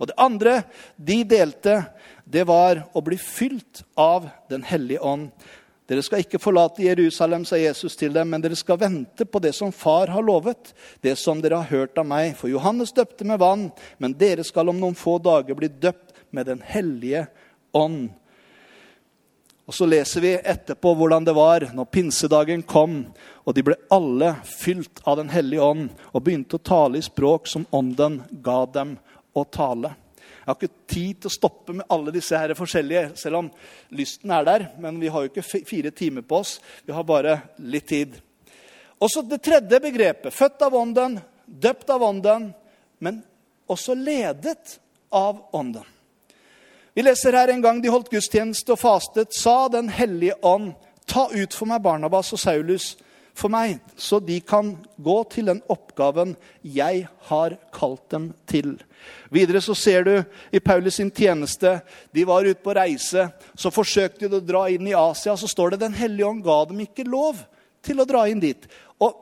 Og 0.00 0.06
det 0.06 0.18
andre 0.18 0.62
de 0.96 1.24
delte, 1.24 1.84
det 2.24 2.46
var 2.46 2.88
å 2.94 3.02
bli 3.04 3.16
fylt 3.16 3.82
av 3.96 4.30
Den 4.48 4.62
hellige 4.62 5.00
ånd. 5.00 5.30
Dere 5.84 6.00
skal 6.00 6.22
ikke 6.24 6.40
forlate 6.40 6.86
Jerusalem, 6.86 7.42
sa 7.44 7.58
Jesus 7.60 7.96
til 8.00 8.14
dem, 8.14 8.30
men 8.32 8.40
dere 8.40 8.56
skal 8.56 8.78
vente 8.80 9.26
på 9.28 9.40
det 9.44 9.52
som 9.52 9.72
far 9.72 10.08
har 10.08 10.24
lovet, 10.24 10.72
det 11.04 11.12
som 11.20 11.42
dere 11.44 11.60
har 11.60 11.68
hørt 11.68 12.00
av 12.00 12.06
meg. 12.08 12.32
For 12.38 12.48
Johannes 12.48 12.94
døpte 12.96 13.26
med 13.28 13.42
vann, 13.42 13.66
men 14.00 14.16
dere 14.16 14.46
skal 14.48 14.72
om 14.72 14.80
noen 14.80 14.96
få 14.96 15.18
dager 15.20 15.58
bli 15.58 15.68
døpt 15.68 16.14
med 16.32 16.46
Den 16.46 16.62
hellige 16.64 17.26
ånd. 17.76 18.08
Og 19.66 19.74
Så 19.74 19.86
leser 19.88 20.20
vi 20.20 20.32
etterpå 20.36 20.94
hvordan 20.96 21.24
det 21.24 21.36
var 21.36 21.68
når 21.72 21.88
pinsedagen 21.92 22.62
kom, 22.62 23.02
og 23.44 23.54
de 23.54 23.64
ble 23.64 23.76
alle 23.92 24.34
fylt 24.44 25.04
av 25.04 25.20
Den 25.20 25.28
hellige 25.28 25.62
ånd 25.64 25.90
og 26.12 26.24
begynte 26.24 26.56
å 26.56 26.64
tale 26.64 27.00
i 27.00 27.04
språk 27.04 27.48
som 27.48 27.68
ånden 27.72 28.22
ga 28.44 28.64
dem 28.72 28.96
å 29.36 29.44
tale. 29.44 29.92
Jeg 30.44 30.50
har 30.50 30.58
ikke 30.58 30.86
tid 30.92 31.20
til 31.22 31.30
å 31.30 31.32
stoppe 31.32 31.72
med 31.72 31.86
alle 31.88 32.12
disse 32.12 32.36
her 32.36 32.52
forskjellige, 32.58 33.14
selv 33.16 33.38
om 33.38 33.46
lysten 33.96 34.32
er 34.36 34.44
der. 34.44 34.66
Men 34.76 34.98
vi 35.00 35.08
har 35.08 35.24
jo 35.24 35.30
ikke 35.30 35.64
fire 35.64 35.92
timer 35.96 36.26
på 36.28 36.42
oss. 36.42 36.58
Vi 36.84 36.92
har 36.92 37.06
bare 37.08 37.38
litt 37.64 37.86
tid. 37.88 38.18
Også 39.00 39.22
det 39.24 39.40
tredje 39.40 39.80
begrepet. 39.80 40.34
Født 40.36 40.66
av 40.66 40.76
ånden, 40.76 41.16
døpt 41.46 41.90
av 41.90 42.04
ånden, 42.04 42.50
men 43.00 43.22
også 43.72 43.96
ledet 43.96 44.76
av 45.16 45.40
ånden. 45.56 45.88
Vi 46.94 47.02
leser 47.02 47.32
her 47.32 47.48
en 47.48 47.64
gang 47.64 47.80
de 47.82 47.90
holdt 47.90 48.12
gudstjeneste 48.12 48.76
og 48.76 48.78
fastet, 48.84 49.32
sa 49.34 49.64
Den 49.72 49.88
hellige 49.88 50.36
ånd, 50.46 50.74
ta 51.08 51.26
ut 51.32 51.56
for 51.56 51.66
meg 51.72 51.82
Barnabas 51.82 52.30
og 52.36 52.40
Saulus 52.40 52.92
for 53.34 53.50
meg, 53.50 53.80
så 53.98 54.20
de 54.22 54.36
kan 54.46 54.76
gå 55.02 55.16
til 55.32 55.48
den 55.50 55.60
oppgaven 55.70 56.36
jeg 56.62 57.08
har 57.28 57.56
kalt 57.74 58.04
dem 58.14 58.28
til. 58.46 58.76
Videre 59.34 59.58
så 59.64 59.74
ser 59.74 60.06
du 60.06 60.12
i 60.54 60.60
Paulus 60.62 61.00
sin 61.00 61.10
tjeneste 61.10 61.80
De 62.14 62.24
var 62.24 62.46
ute 62.46 62.62
på 62.62 62.76
reise. 62.78 63.26
Så 63.58 63.74
forsøkte 63.74 64.28
de 64.28 64.38
å 64.38 64.44
dra 64.44 64.68
inn 64.70 64.86
i 64.86 64.94
Asia. 64.94 65.34
Så 65.36 65.50
står 65.50 65.74
det 65.74 65.82
Den 65.82 65.98
hellige 65.98 66.28
ånd 66.30 66.44
ga 66.46 66.62
dem 66.70 66.84
ikke 66.86 67.08
lov 67.08 67.42
til 67.84 68.00
å 68.00 68.06
dra 68.08 68.22
inn 68.30 68.40
dit. 68.40 68.68
Og 69.02 69.18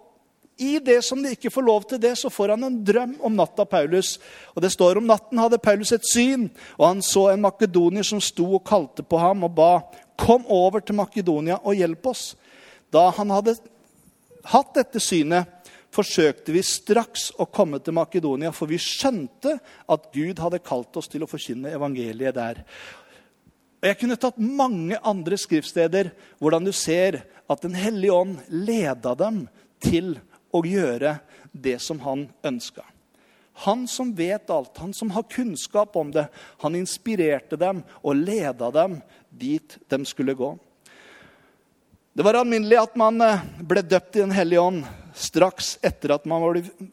i 0.61 0.77
det 0.79 1.01
som 1.07 1.23
de 1.23 1.33
ikke 1.33 1.51
får 1.51 1.67
lov 1.67 1.89
til 1.89 2.01
det, 2.03 2.13
så 2.21 2.31
får 2.31 2.55
han 2.55 2.69
en 2.69 2.79
drøm 2.85 3.17
om 3.25 3.35
natta, 3.35 3.65
Paulus. 3.65 4.19
Og 4.53 4.63
det 4.63 4.75
står 4.77 5.01
om 5.01 5.09
natten 5.09 5.41
hadde 5.41 5.63
Paulus 5.63 5.95
et 5.97 6.07
syn, 6.07 6.51
og 6.77 6.87
han 6.87 7.03
så 7.03 7.31
en 7.33 7.43
makedonier 7.49 8.07
som 8.07 8.21
sto 8.23 8.47
og 8.59 8.67
kalte 8.69 9.03
på 9.03 9.19
ham 9.19 9.49
og 9.49 9.57
ba, 9.57 9.73
kom 10.21 10.45
over 10.53 10.85
til 10.85 11.01
Makedonia 11.01 11.63
og 11.65 11.81
hjelp 11.81 12.13
oss. 12.13 12.35
Da 12.93 13.09
han 13.17 13.33
hadde 13.33 13.57
hatt 14.51 14.75
dette 14.75 15.01
synet, 15.03 15.49
forsøkte 15.93 16.55
vi 16.55 16.63
straks 16.65 17.29
å 17.37 17.45
komme 17.53 17.77
til 17.85 17.97
Makedonia, 17.97 18.53
for 18.57 18.71
vi 18.71 18.79
skjønte 18.81 19.59
at 19.61 20.09
Gud 20.15 20.41
hadde 20.41 20.63
kalt 20.65 20.97
oss 20.97 21.11
til 21.13 21.25
å 21.25 21.29
forkynne 21.29 21.75
evangeliet 21.77 22.37
der. 22.39 22.63
Og 23.83 23.89
Jeg 23.91 23.99
kunne 24.01 24.17
tatt 24.17 24.39
mange 24.39 24.97
andre 25.05 25.37
skriftsteder 25.37 26.13
hvordan 26.41 26.65
du 26.65 26.73
ser 26.73 27.25
at 27.51 27.61
Den 27.61 27.75
hellige 27.77 28.15
ånd 28.15 28.39
leda 28.49 29.13
dem 29.19 29.45
til 29.83 30.15
å 30.55 30.63
gjøre 30.65 31.19
det 31.53 31.77
som 31.83 32.01
han 32.07 32.29
ønska. 32.47 32.85
Han 33.67 33.85
som 33.91 34.15
vet 34.17 34.49
alt, 34.51 34.79
han 34.81 34.95
som 34.97 35.11
har 35.13 35.29
kunnskap 35.29 35.97
om 35.97 36.13
det, 36.15 36.25
han 36.63 36.79
inspirerte 36.79 37.59
dem 37.61 37.83
og 38.01 38.17
leda 38.17 38.71
dem 38.73 39.01
dit 39.29 39.77
de 39.93 39.99
skulle 40.09 40.39
gå. 40.39 40.55
Det 42.15 42.23
var 42.23 42.35
alminnelig 42.35 42.77
at 42.77 42.97
man 43.01 43.21
eh, 43.25 43.45
ble 43.65 43.81
døpt 43.89 44.17
i 44.17 44.21
Den 44.21 44.35
hellige 44.37 44.61
ånd 44.61 44.83
straks 45.17 45.79
etter 45.85 46.13
at 46.13 46.27
man 46.29 46.43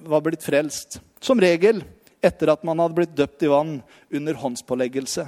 var 0.08 0.24
blitt 0.24 0.46
frelst. 0.46 1.02
Som 1.20 1.42
regel 1.44 1.82
etter 2.24 2.52
at 2.54 2.64
man 2.68 2.80
hadde 2.80 2.96
blitt 2.96 3.18
døpt 3.18 3.44
i 3.44 3.50
vann 3.52 3.74
under 4.16 4.40
håndspåleggelse. 4.40 5.28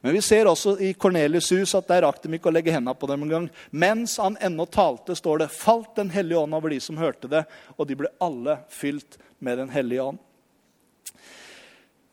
Men 0.00 0.14
vi 0.14 0.22
ser 0.22 0.46
også 0.46 0.76
i 0.78 0.92
Kornelius' 0.94 1.50
hus 1.58 1.74
at 1.74 1.90
der 1.90 2.06
rakk 2.06 2.22
de 2.22 2.38
ikke 2.38 2.50
å 2.50 2.54
legge 2.54 2.74
hendene 2.74 2.94
på 2.98 3.10
dem 3.10 3.26
engang. 3.26 3.50
Mens 3.70 4.14
han 4.22 4.38
ennå 4.38 4.66
talte, 4.70 5.18
står 5.18 5.42
det, 5.42 5.52
falt 5.54 5.96
Den 5.98 6.10
hellige 6.14 6.38
ånd 6.38 6.54
over 6.54 6.70
de 6.70 6.78
som 6.82 6.98
hørte 6.98 7.30
det, 7.30 7.44
og 7.74 7.90
de 7.90 7.98
ble 7.98 8.14
alle 8.22 8.60
fylt 8.70 9.18
med 9.38 9.58
Den 9.58 9.74
hellige 9.74 10.06
ånd. 10.10 10.22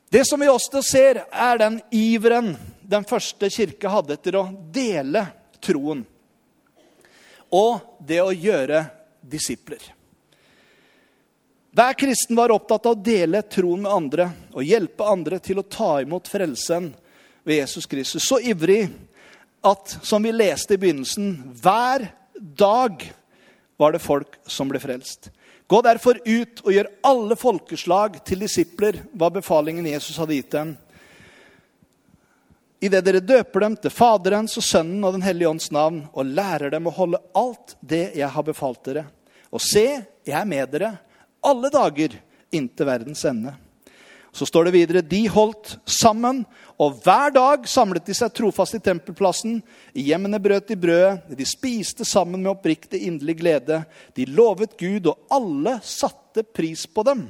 Det 0.09 0.25
som 0.25 0.41
vi 0.41 0.49
også 0.49 0.81
ser, 0.81 1.27
er 1.29 1.61
den 1.61 1.81
iveren 1.93 2.55
den 2.81 3.05
første 3.05 3.53
kirke 3.53 3.89
hadde 3.93 4.17
etter 4.17 4.41
å 4.41 4.49
dele 4.73 5.27
troen 5.61 6.07
og 7.49 8.01
det 8.05 8.21
å 8.23 8.33
gjøre 8.33 8.83
disipler. 9.21 9.81
Hver 11.69 11.93
kristen 11.93 12.37
var 12.37 12.51
opptatt 12.51 12.87
av 12.89 12.97
å 12.97 13.03
dele 13.03 13.43
troen 13.45 13.83
med 13.83 13.93
andre 13.93 14.29
og 14.55 14.65
hjelpe 14.65 15.05
andre 15.05 15.37
til 15.43 15.61
å 15.61 15.67
ta 15.69 15.99
imot 16.01 16.27
frelsen 16.27 16.89
ved 17.45 17.61
Jesus 17.61 17.85
Kristus. 17.89 18.25
Så 18.25 18.39
ivrig 18.41 18.87
at, 19.61 19.97
som 20.01 20.23
vi 20.23 20.33
leste 20.33 20.75
i 20.75 20.81
begynnelsen, 20.81 21.53
hver 21.61 22.07
dag 22.33 23.03
var 23.79 23.93
det 23.93 24.01
folk 24.03 24.39
som 24.49 24.71
ble 24.71 24.81
frelst. 24.81 25.29
Gå 25.69 25.81
derfor 25.85 26.17
ut 26.25 26.63
og 26.65 26.73
gjør 26.73 26.89
alle 27.05 27.37
folkeslag 27.37 28.17
til 28.25 28.41
disipler, 28.41 29.03
var 29.13 29.35
befalingen 29.35 29.87
Jesus 29.87 30.17
hadde 30.17 30.39
gitt 30.39 30.55
dem 30.55 30.73
idet 32.79 33.05
dere 33.05 33.19
døper 33.23 33.65
dem 33.65 33.75
til 33.79 33.93
Faderens 33.93 34.57
og 34.59 34.65
Sønnen 34.65 35.03
og 35.03 35.15
Den 35.17 35.25
hellige 35.25 35.49
ånds 35.49 35.69
navn, 35.75 36.05
og 36.13 36.25
lærer 36.25 36.71
dem 36.73 36.87
å 36.87 36.95
holde 36.95 37.21
alt 37.37 37.75
det 37.81 38.11
jeg 38.17 38.29
har 38.31 38.45
befalt 38.47 38.83
dere. 38.87 39.05
Og 39.51 39.61
se, 39.63 39.85
jeg 40.25 40.37
er 40.37 40.47
med 40.47 40.71
dere 40.71 40.93
alle 41.45 41.71
dager 41.71 42.15
inntil 42.51 42.87
verdens 42.89 43.23
ende. 43.25 43.53
Så 44.31 44.45
står 44.45 44.67
det 44.67 44.75
videre 44.75 45.01
de 45.01 45.23
holdt 45.31 45.73
sammen, 45.89 46.43
og 46.77 46.99
hver 47.03 47.33
dag 47.33 47.65
samlet 47.67 48.05
de 48.05 48.13
seg 48.15 48.31
trofast 48.35 48.77
i 48.77 48.81
tempelplassen. 48.83 49.57
I 49.97 50.05
hjemmene 50.11 50.39
brøt 50.41 50.69
de 50.69 50.77
brødet, 50.79 51.33
de 51.33 51.47
spiste 51.49 52.05
sammen 52.05 52.43
med 52.43 52.51
oppriktig 52.53 53.01
inderlig 53.07 53.39
glede. 53.41 53.81
De 54.15 54.27
lovet 54.29 54.77
Gud, 54.79 55.09
og 55.09 55.33
alle 55.33 55.79
satte 55.83 56.45
pris 56.45 56.85
på 56.85 57.03
dem. 57.07 57.25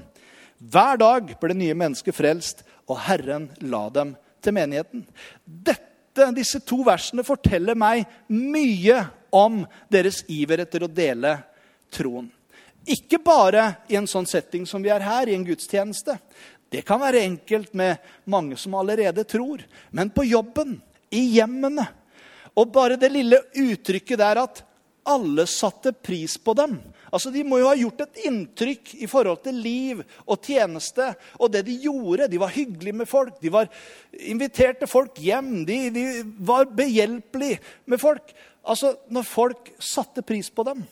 Hver 0.60 1.00
dag 1.00 1.32
ble 1.39 1.56
nye 1.56 1.77
mennesker 1.77 2.15
frelst, 2.15 2.65
og 2.89 3.00
Herren 3.06 3.48
la 3.63 3.86
dem 3.96 4.18
til 4.43 4.55
menigheten. 4.55 5.05
Dette, 5.43 6.31
disse 6.36 6.62
to 6.67 6.81
versene 6.88 7.25
forteller 7.27 7.77
meg 7.79 8.05
mye 8.34 9.01
om 9.36 9.63
deres 9.91 10.24
iver 10.31 10.65
etter 10.65 10.84
å 10.84 10.91
dele 10.91 11.36
troen. 11.93 12.29
Ikke 12.89 13.19
bare 13.22 13.65
i 13.91 13.98
en 14.00 14.08
sånn 14.10 14.27
setting 14.29 14.65
som 14.67 14.81
vi 14.84 14.91
er 14.93 15.03
her, 15.03 15.29
i 15.29 15.36
en 15.36 15.46
gudstjeneste. 15.46 16.15
Det 16.69 16.81
kan 16.86 17.01
være 17.01 17.24
enkelt 17.25 17.74
med 17.77 17.98
mange 18.29 18.58
som 18.58 18.77
allerede 18.77 19.25
tror. 19.27 19.62
Men 19.91 20.12
på 20.13 20.25
jobben, 20.29 20.79
i 21.10 21.24
hjemmene 21.34 21.88
Og 22.53 22.67
bare 22.74 22.98
det 23.00 23.08
lille 23.13 23.38
uttrykket 23.55 24.19
der 24.19 24.39
at 24.41 24.60
alle 25.08 25.46
satte 25.48 25.93
pris 25.93 26.36
på 26.38 26.53
dem. 26.58 26.75
Altså, 27.12 27.32
De 27.34 27.44
må 27.44 27.60
jo 27.62 27.70
ha 27.70 27.78
gjort 27.80 28.06
et 28.06 28.22
inntrykk 28.30 28.94
i 29.04 29.10
forhold 29.10 29.44
til 29.46 29.60
liv 29.63 30.04
og 30.25 30.39
tjeneste 30.46 31.12
og 31.39 31.51
det 31.54 31.66
de 31.68 31.78
gjorde. 31.84 32.30
De 32.32 32.42
var 32.42 32.54
hyggelige 32.56 33.01
med 33.01 33.10
folk, 33.10 33.39
de 33.42 33.51
var 33.54 33.70
inviterte 34.13 34.88
folk 34.89 35.20
hjem, 35.22 35.63
de, 35.68 35.80
de 35.94 36.06
var 36.46 36.70
behjelpelige 36.75 37.60
med 37.86 38.01
folk. 38.01 38.34
Altså, 38.63 38.96
Når 39.10 39.28
folk 39.28 39.72
satte 39.80 40.22
pris 40.22 40.50
på 40.50 40.66
dem. 40.68 40.84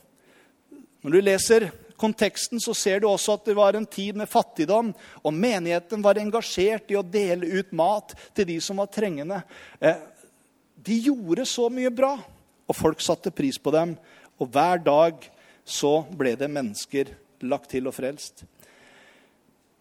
Når 1.04 1.14
du 1.14 1.22
leser 1.22 1.70
konteksten 1.98 2.62
så 2.62 2.74
ser 2.78 3.02
du 3.02 3.10
også 3.10 3.38
at 3.38 3.48
det 3.50 3.56
var 3.58 3.78
en 3.78 3.86
tid 3.90 4.18
med 4.18 4.30
fattigdom, 4.30 4.94
og 5.24 5.34
menigheten 5.34 6.04
var 6.06 6.20
engasjert 6.22 6.92
i 6.94 6.98
å 6.98 7.06
dele 7.06 7.50
ut 7.60 7.74
mat 7.76 8.14
til 8.38 8.48
de 8.52 8.60
som 8.64 8.82
var 8.82 8.92
trengende. 8.94 9.42
Eh, 9.82 9.98
de 10.88 11.00
gjorde 11.10 11.48
så 11.50 11.68
mye 11.74 11.92
bra, 11.94 12.14
og 12.68 12.78
folk 12.78 13.02
satte 13.04 13.34
pris 13.34 13.58
på 13.60 13.74
dem. 13.74 13.96
Og 14.38 14.52
hver 14.54 14.84
dag 14.86 15.26
så 15.68 16.06
ble 16.16 16.36
det 16.40 16.48
mennesker 16.52 17.12
lagt 17.48 17.74
til 17.74 17.90
og 17.90 17.96
frelst. 17.96 18.46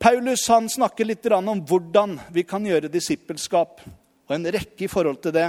Paulus 0.02 0.45
han 0.52 0.69
snakker 0.69 1.07
litt 1.09 1.25
om 1.33 1.62
hvordan 1.64 2.19
vi 2.35 2.45
kan 2.45 2.66
gjøre 2.66 2.90
disippelskap, 2.93 3.81
og 4.26 4.35
en 4.35 4.50
rekke 4.52 4.85
i 4.85 4.90
forhold 4.90 5.23
til 5.23 5.33
det. 5.37 5.47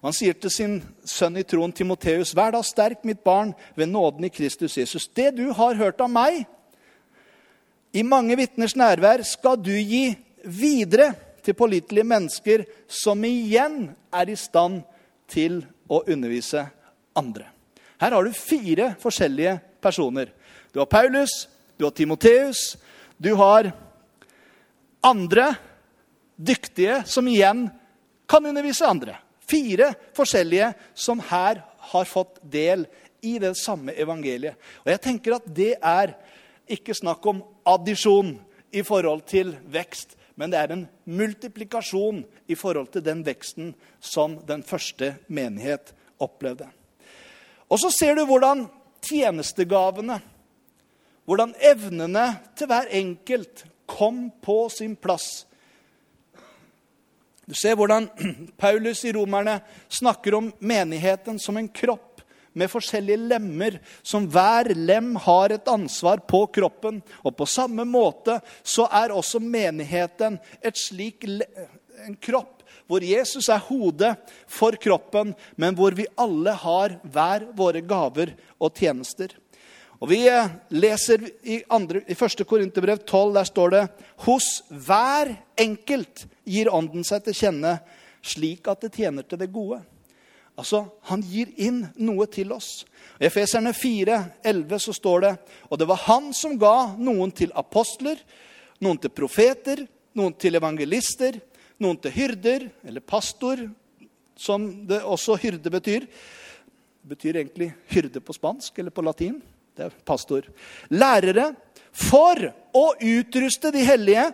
Han 0.00 0.14
sier 0.16 0.36
til 0.38 0.52
sin 0.54 0.78
sønn 1.04 1.36
i 1.36 1.44
troen 1.44 1.74
Timoteus.: 1.76 2.32
Vær 2.34 2.54
da 2.54 2.62
sterk, 2.64 3.04
mitt 3.04 3.20
barn, 3.24 3.52
ved 3.76 3.90
nåden 3.90 4.24
i 4.24 4.32
Kristus 4.32 4.78
Jesus. 4.78 5.08
Det 5.08 5.34
du 5.36 5.50
har 5.52 5.76
hørt 5.76 6.00
av 6.00 6.08
meg, 6.08 6.46
i 7.92 8.02
mange 8.06 8.36
vitners 8.38 8.76
nærvær, 8.78 9.22
skal 9.26 9.58
du 9.58 9.74
gi 9.74 10.14
videre 10.44 11.12
til 11.44 11.58
pålitelige 11.58 12.06
mennesker 12.06 12.64
som 12.88 13.24
igjen 13.24 13.90
er 14.14 14.30
i 14.30 14.36
stand 14.38 14.84
til 15.28 15.64
å 15.90 16.04
undervise 16.06 16.64
andre. 17.18 17.59
Her 18.00 18.16
har 18.16 18.24
du 18.24 18.32
fire 18.32 18.94
forskjellige 19.00 19.58
personer. 19.82 20.30
Du 20.72 20.80
har 20.80 20.88
Paulus, 20.88 21.48
du 21.76 21.84
har 21.84 21.92
Timoteus, 21.92 22.76
du 23.16 23.34
har 23.36 23.72
andre 25.04 25.50
dyktige 26.36 27.02
som 27.04 27.28
igjen 27.28 27.66
kan 28.28 28.46
undervise 28.46 28.88
andre. 28.88 29.18
Fire 29.44 29.92
forskjellige 30.16 30.72
som 30.94 31.20
her 31.28 31.60
har 31.92 32.08
fått 32.08 32.38
del 32.40 32.86
i 33.20 33.36
det 33.42 33.52
samme 33.58 33.92
evangeliet. 33.92 34.56
Og 34.84 34.92
jeg 34.94 35.04
tenker 35.04 35.36
at 35.36 35.48
det 35.52 35.74
er 35.76 36.14
ikke 36.70 36.96
snakk 36.96 37.26
om 37.26 37.42
addisjon 37.68 38.36
i 38.72 38.84
forhold 38.86 39.26
til 39.28 39.52
vekst, 39.68 40.14
men 40.38 40.52
det 40.52 40.60
er 40.60 40.72
en 40.72 40.86
multiplikasjon 41.04 42.22
i 42.48 42.56
forhold 42.56 42.92
til 42.94 43.04
den 43.04 43.24
veksten 43.26 43.74
som 44.00 44.38
den 44.48 44.62
første 44.64 45.16
menighet 45.28 45.92
opplevde. 46.22 46.70
Og 47.70 47.78
så 47.80 47.90
ser 47.94 48.18
du 48.18 48.24
hvordan 48.26 48.66
tjenestegavene, 49.06 50.18
hvordan 51.24 51.54
evnene 51.62 52.26
til 52.58 52.68
hver 52.70 52.90
enkelt 53.00 53.64
kom 53.90 54.26
på 54.42 54.64
sin 54.74 54.96
plass 54.98 55.44
du 57.50 57.56
ser 57.58 57.74
hvordan 57.74 58.06
Paulus 58.62 59.02
i 59.04 59.12
Romerne 59.12 59.56
snakker 59.88 60.36
om 60.38 60.52
menigheten 60.62 61.38
som 61.42 61.56
en 61.58 61.66
kropp 61.68 62.22
med 62.54 62.70
forskjellige 62.70 63.26
lemmer, 63.30 63.78
som 64.02 64.28
hver 64.30 64.70
lem 64.74 65.16
har 65.24 65.50
et 65.54 65.68
ansvar 65.70 66.22
på 66.30 66.44
kroppen. 66.54 67.00
Og 67.26 67.34
på 67.38 67.46
samme 67.50 67.82
måte 67.86 68.38
så 68.62 68.86
er 68.86 69.14
også 69.14 69.42
menigheten 69.42 70.38
et 70.62 70.78
slik 70.78 71.26
en 71.26 72.14
kropp 72.22 72.59
hvor 72.90 73.04
Jesus 73.06 73.46
er 73.48 73.62
hodet 73.68 74.16
for 74.50 74.74
kroppen, 74.82 75.30
men 75.54 75.76
hvor 75.78 75.94
vi 75.94 76.08
alle 76.18 76.56
har 76.58 76.96
hver 77.06 77.46
våre 77.54 77.84
gaver 77.86 78.34
og 78.58 78.74
tjenester. 78.74 79.36
Og 80.00 80.08
Vi 80.08 80.24
eh, 80.32 80.48
leser 80.72 81.26
i, 81.44 81.60
andre, 81.68 82.02
i 82.08 82.16
1. 82.16 82.42
Korinterbrev 82.48 83.04
12, 83.04 83.34
der 83.36 83.48
står 83.48 83.72
det 83.74 83.84
Hos 84.24 84.48
hver 84.72 85.34
enkelt 85.60 86.24
gir 86.48 86.72
Ånden 86.72 87.04
seg 87.04 87.26
til 87.26 87.36
kjenne, 87.36 87.76
slik 88.24 88.68
at 88.72 88.80
det 88.86 88.94
tjener 88.96 89.28
til 89.28 89.38
det 89.40 89.52
gode. 89.52 89.82
Altså, 90.56 90.86
Han 91.12 91.22
gir 91.22 91.52
inn 91.60 91.84
noe 92.00 92.26
til 92.32 92.52
oss. 92.56 92.86
I 93.20 93.28
Efeserne 93.28 93.74
4, 93.76 94.18
11 94.42 94.82
så 94.88 94.96
står 94.96 95.20
det 95.26 95.34
Og 95.68 95.78
det 95.78 95.88
var 95.88 96.04
han 96.08 96.32
som 96.36 96.56
ga 96.58 96.96
noen 96.96 97.30
til 97.30 97.52
apostler, 97.54 98.16
noen 98.80 98.98
til 98.98 99.12
profeter, 99.12 99.84
noen 100.16 100.32
til 100.40 100.56
evangelister, 100.56 101.36
noen 101.80 101.98
til 102.00 102.14
hyrder, 102.14 102.68
eller 102.86 103.04
pastor, 103.04 103.62
som 104.36 104.68
det 104.88 105.02
også 105.04 105.36
hyrde 105.40 105.72
betyr. 105.72 106.06
Det 107.00 107.14
betyr 107.14 107.40
egentlig 107.40 107.70
hyrde 107.92 108.20
på 108.24 108.36
spansk 108.36 108.78
eller 108.78 108.94
på 108.94 109.04
latin. 109.04 109.40
Det 109.76 109.88
er 109.88 109.98
pastor. 110.04 110.46
Lærere 110.92 111.50
for 111.90 112.50
å 112.76 112.86
utruste 113.00 113.72
de 113.74 113.84
hellige 113.84 114.28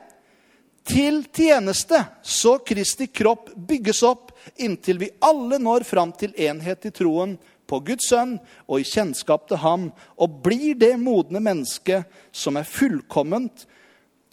til 0.87 1.25
tjeneste, 1.35 1.99
så 2.23 2.59
Kristi 2.63 3.09
kropp 3.11 3.51
bygges 3.57 4.03
opp 4.07 4.31
inntil 4.63 5.01
vi 5.03 5.11
alle 5.25 5.59
når 5.63 5.87
fram 5.87 6.13
til 6.15 6.35
enhet 6.39 6.87
i 6.87 6.95
troen 6.95 7.35
på 7.67 7.81
Guds 7.89 8.11
sønn 8.13 8.37
og 8.69 8.83
i 8.83 8.87
kjennskap 8.87 9.49
til 9.51 9.59
ham, 9.63 9.89
og 10.15 10.39
blir 10.45 10.77
det 10.79 10.95
modne 11.03 11.43
mennesket 11.43 12.07
som 12.31 12.59
er 12.59 12.69
fullkomment 12.69 13.67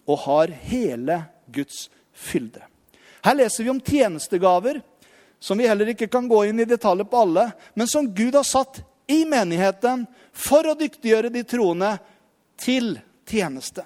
og 0.06 0.22
har 0.28 0.54
hele 0.70 1.24
Guds 1.54 1.88
fylde. 2.14 2.62
Her 3.24 3.38
leser 3.40 3.64
vi 3.64 3.72
om 3.72 3.82
tjenestegaver, 3.82 4.82
som 5.40 5.58
vi 5.58 5.68
heller 5.68 5.92
ikke 5.94 6.10
kan 6.12 6.28
gå 6.28 6.46
inn 6.50 6.60
i 6.60 6.68
detaljer 6.68 7.08
på 7.08 7.24
alle, 7.24 7.50
men 7.74 7.88
som 7.88 8.10
Gud 8.16 8.36
har 8.36 8.48
satt 8.48 8.82
i 9.08 9.24
menigheten 9.28 10.06
for 10.32 10.68
å 10.68 10.76
dyktiggjøre 10.80 11.32
de 11.32 11.44
troende 11.48 11.96
til 12.60 12.98
tjeneste. 13.28 13.86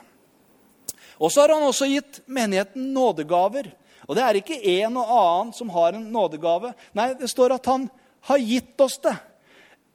Og 1.18 1.32
så 1.34 1.44
har 1.44 1.56
han 1.56 1.66
også 1.66 1.90
gitt 1.90 2.22
menigheten 2.30 2.92
nådegaver. 2.94 3.72
Og 4.06 4.16
det 4.16 4.24
er 4.24 4.40
ikke 4.40 4.60
en 4.78 5.00
og 5.02 5.14
annen 5.18 5.54
som 5.58 5.72
har 5.74 5.98
en 5.98 6.06
nådegave. 6.14 6.74
Nei, 6.98 7.12
det 7.18 7.30
står 7.32 7.58
at 7.58 7.66
han 7.70 7.88
har 8.30 8.42
gitt 8.42 8.86
oss 8.86 9.00
det 9.04 9.16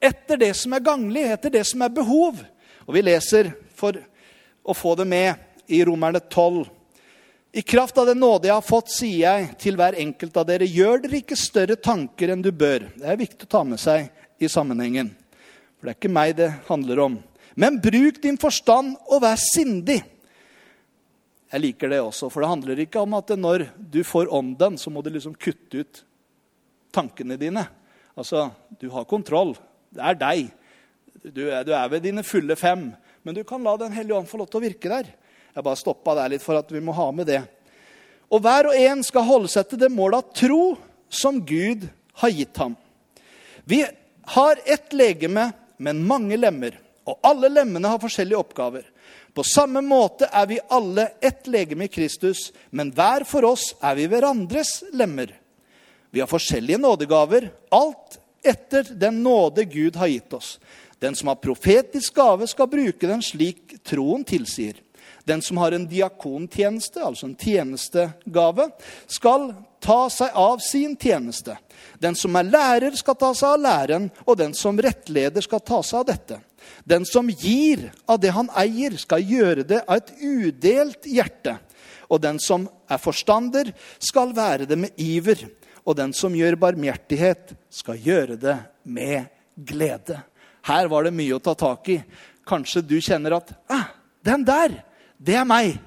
etter 0.03 0.37
det 0.37 0.51
som 0.59 0.73
er 0.75 0.83
ganglig, 0.83 1.23
etter 1.31 1.53
det 1.53 1.63
som 1.67 1.81
er 1.85 1.93
behov. 1.95 2.41
Og 2.83 2.95
vi 2.95 3.05
leser 3.05 3.53
for 3.75 3.95
å 4.63 4.75
få 4.75 4.97
det 4.99 5.07
med 5.07 5.71
i 5.71 5.79
Romerne 5.87 6.19
12. 6.19 6.65
I 7.55 7.61
kraft 7.61 7.97
av 7.97 8.07
den 8.09 8.17
nåde 8.17 8.47
jeg 8.49 8.55
har 8.55 8.65
fått, 8.65 8.89
sier 8.89 9.19
jeg 9.27 9.49
til 9.61 9.75
hver 9.77 9.93
enkelt 10.01 10.37
av 10.41 10.47
dere, 10.49 10.65
gjør 10.65 11.03
dere 11.03 11.19
ikke 11.19 11.37
større 11.37 11.75
tanker 11.77 12.31
enn 12.33 12.41
du 12.41 12.49
bør. 12.49 12.87
Det 12.97 13.05
er 13.05 13.19
viktig 13.19 13.45
å 13.45 13.51
ta 13.51 13.61
med 13.67 13.77
seg 13.77 14.07
i 14.41 14.49
sammenhengen. 14.49 15.11
For 15.77 15.85
det 15.85 15.93
er 15.93 15.99
ikke 15.99 16.11
meg 16.15 16.33
det 16.39 16.49
handler 16.65 17.03
om. 17.05 17.19
Men 17.53 17.77
bruk 17.83 18.17
din 18.23 18.41
forstand 18.41 18.95
og 19.05 19.21
vær 19.21 19.37
sindig. 19.37 19.99
Jeg 21.53 21.61
liker 21.61 21.93
det 21.93 22.01
også, 22.01 22.31
for 22.33 22.41
det 22.41 22.49
handler 22.55 22.81
ikke 22.87 23.05
om 23.05 23.13
at 23.19 23.35
når 23.37 23.67
du 23.77 24.01
får 24.01 24.33
ånden, 24.33 24.81
så 24.81 24.89
må 24.89 25.05
du 25.05 25.13
liksom 25.13 25.37
kutte 25.37 25.85
ut 25.85 26.03
tankene 26.89 27.37
dine. 27.37 27.67
Altså, 28.17 28.47
du 28.81 28.89
har 28.95 29.05
kontroll. 29.05 29.53
Det 29.93 30.01
er 30.01 30.17
deg. 30.17 30.47
Du 31.29 31.45
er, 31.53 31.69
ved 31.69 32.01
dine 32.01 32.25
fulle 32.25 32.57
fem. 32.57 32.89
Men 33.21 33.37
du 33.37 33.45
kan 33.45 33.61
la 33.61 33.77
Den 33.77 33.93
hellige 33.93 34.17
ånd 34.17 34.25
få 34.31 34.41
lov 34.41 34.49
til 34.49 34.63
å 34.63 34.65
virke 34.65 34.89
der. 34.89 35.19
Jeg 35.53 35.65
bare 35.65 35.77
stoppa 35.77 36.15
der 36.17 36.33
litt 36.33 36.43
for 36.43 36.57
at 36.57 36.71
vi 36.73 36.81
må 36.81 36.95
ha 36.97 37.09
med 37.13 37.29
det. 37.29 37.41
Og 38.33 38.41
hver 38.41 38.71
og 38.71 38.77
en 38.77 39.03
skal 39.05 39.27
holde 39.27 39.51
seg 39.51 39.67
til 39.69 39.83
det 39.83 39.91
målet 39.93 40.23
av 40.23 40.37
tro 40.37 40.63
som 41.13 41.37
Gud 41.45 41.85
har 42.23 42.33
gitt 42.33 42.57
ham. 42.57 42.73
Vi 43.69 43.83
har 44.33 44.59
ett 44.65 44.93
legeme, 44.93 45.51
men 45.77 46.01
mange 46.07 46.37
lemmer. 46.39 46.79
Og 47.05 47.19
alle 47.27 47.51
lemmene 47.51 47.91
har 47.91 48.01
forskjellige 48.01 48.39
oppgaver. 48.39 48.87
På 49.33 49.43
samme 49.45 49.81
måte 49.81 50.29
er 50.31 50.47
vi 50.49 50.59
alle 50.69 51.07
ett 51.21 51.47
legeme 51.49 51.85
i 51.85 51.91
Kristus, 51.91 52.51
men 52.69 52.91
hver 52.93 53.25
for 53.27 53.45
oss 53.49 53.71
er 53.81 53.97
vi 53.97 54.07
hverandres 54.09 54.83
lemmer. 54.93 55.33
Vi 56.13 56.21
har 56.21 56.29
forskjellige 56.29 56.77
nådegaver, 56.81 57.49
alt 57.73 58.19
etter 58.45 58.85
den 58.89 59.23
nåde 59.23 59.65
Gud 59.65 59.97
har 59.97 60.11
gitt 60.11 60.33
oss. 60.33 60.59
Den 61.01 61.15
som 61.15 61.31
har 61.31 61.41
profetisk 61.41 62.15
gave, 62.15 62.47
skal 62.47 62.69
bruke 62.69 63.09
den 63.09 63.23
slik 63.25 63.79
troen 63.83 64.23
tilsier. 64.23 64.77
Den 65.23 65.41
som 65.41 65.57
har 65.57 65.71
en 65.71 65.85
diakontjeneste, 65.87 66.99
altså 67.03 67.29
en 67.29 67.37
tjenestegave, 67.39 68.67
skal 69.07 69.53
ta 69.83 70.09
seg 70.11 70.35
av 70.35 70.59
sin 70.63 70.97
tjeneste. 70.99 71.55
Den 71.99 72.15
som 72.15 72.35
er 72.35 72.49
lærer, 72.49 72.95
skal 72.99 73.15
ta 73.19 73.31
seg 73.35 73.55
av 73.55 73.63
læren, 73.63 74.09
og 74.25 74.37
den 74.39 74.55
som 74.57 74.79
rettleder, 74.79 75.43
skal 75.43 75.63
ta 75.63 75.79
seg 75.83 76.01
av 76.01 76.09
dette. 76.11 76.39
Den 76.83 77.07
som 77.07 77.29
gir 77.31 77.89
av 78.07 78.19
det 78.23 78.33
han 78.35 78.51
eier, 78.59 78.97
skal 78.99 79.23
gjøre 79.23 79.63
det 79.67 79.83
av 79.87 80.01
et 80.01 80.13
udelt 80.19 81.07
hjerte. 81.07 81.57
Og 82.11 82.21
den 82.23 82.39
som 82.43 82.67
er 82.91 83.01
forstander, 83.01 83.71
skal 84.03 84.35
være 84.35 84.67
det 84.69 84.79
med 84.79 84.99
iver. 84.99 85.47
Og 85.83 85.97
den 85.99 86.13
som 86.15 86.35
gjør 86.35 86.59
barmhjertighet, 86.59 87.55
skal 87.71 87.99
gjøre 87.99 88.39
det 88.39 88.57
med 88.83 89.31
glede. 89.55 90.19
Her 90.67 90.87
var 90.91 91.03
det 91.03 91.15
mye 91.15 91.35
å 91.35 91.43
ta 91.43 91.55
tak 91.59 91.89
i. 91.91 91.99
Kanskje 92.47 92.83
du 92.83 92.99
kjenner 93.03 93.39
at 93.39 93.51
ah, 93.71 93.91
'Den 94.23 94.45
der, 94.47 94.83
det 95.23 95.39
er 95.39 95.47
meg.' 95.47 95.79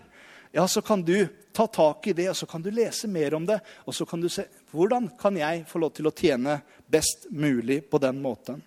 Ja, 0.56 0.64
så 0.68 0.80
kan 0.80 1.02
du 1.04 1.28
ta 1.52 1.66
tak 1.66 2.06
i 2.06 2.12
det, 2.12 2.30
og 2.30 2.36
så 2.36 2.46
kan 2.46 2.62
du 2.62 2.70
lese 2.70 3.08
mer 3.08 3.34
om 3.34 3.46
det. 3.46 3.58
Og 3.84 3.94
så 3.94 4.06
kan 4.08 4.20
du 4.20 4.28
se 4.28 4.46
hvordan 4.72 5.10
kan 5.20 5.36
jeg 5.36 5.66
få 5.68 5.80
lov 5.82 5.92
til 5.92 6.08
å 6.08 6.14
tjene 6.16 6.60
best 6.88 7.26
mulig 7.30 7.82
på 7.90 8.00
den 8.00 8.22
måten. 8.22 8.62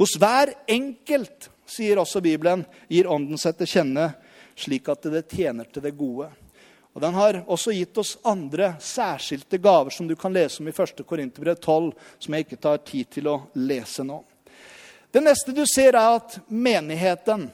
Hos 0.00 0.16
hver 0.16 0.54
enkelt, 0.68 1.50
sier 1.68 2.00
også 2.00 2.22
Bibelen, 2.24 2.64
gir 2.88 3.08
Ånden 3.08 3.38
seg 3.38 3.58
til 3.58 3.68
kjenne 3.68 4.06
slik 4.60 4.88
at 4.88 5.08
det 5.12 5.28
tjener 5.28 5.68
til 5.68 5.84
det 5.84 5.92
gode. 5.96 6.30
Og 6.92 7.00
Den 7.00 7.14
har 7.14 7.42
også 7.46 7.72
gitt 7.72 7.98
oss 8.02 8.16
andre 8.26 8.74
særskilte 8.82 9.60
gaver 9.62 9.94
som 9.94 10.08
du 10.08 10.16
kan 10.18 10.32
lese 10.34 10.60
om 10.60 10.68
i 10.68 10.74
1. 10.74 11.04
Korinterbrev 11.06 11.60
12, 11.60 11.92
som 12.18 12.34
jeg 12.34 12.46
ikke 12.46 12.60
tar 12.60 12.82
tid 12.84 13.10
til 13.14 13.30
å 13.30 13.36
lese 13.54 14.04
nå. 14.04 14.18
Det 15.10 15.22
neste 15.22 15.54
du 15.54 15.62
ser, 15.66 15.94
er 15.94 16.16
at 16.18 16.38
menigheten, 16.48 17.48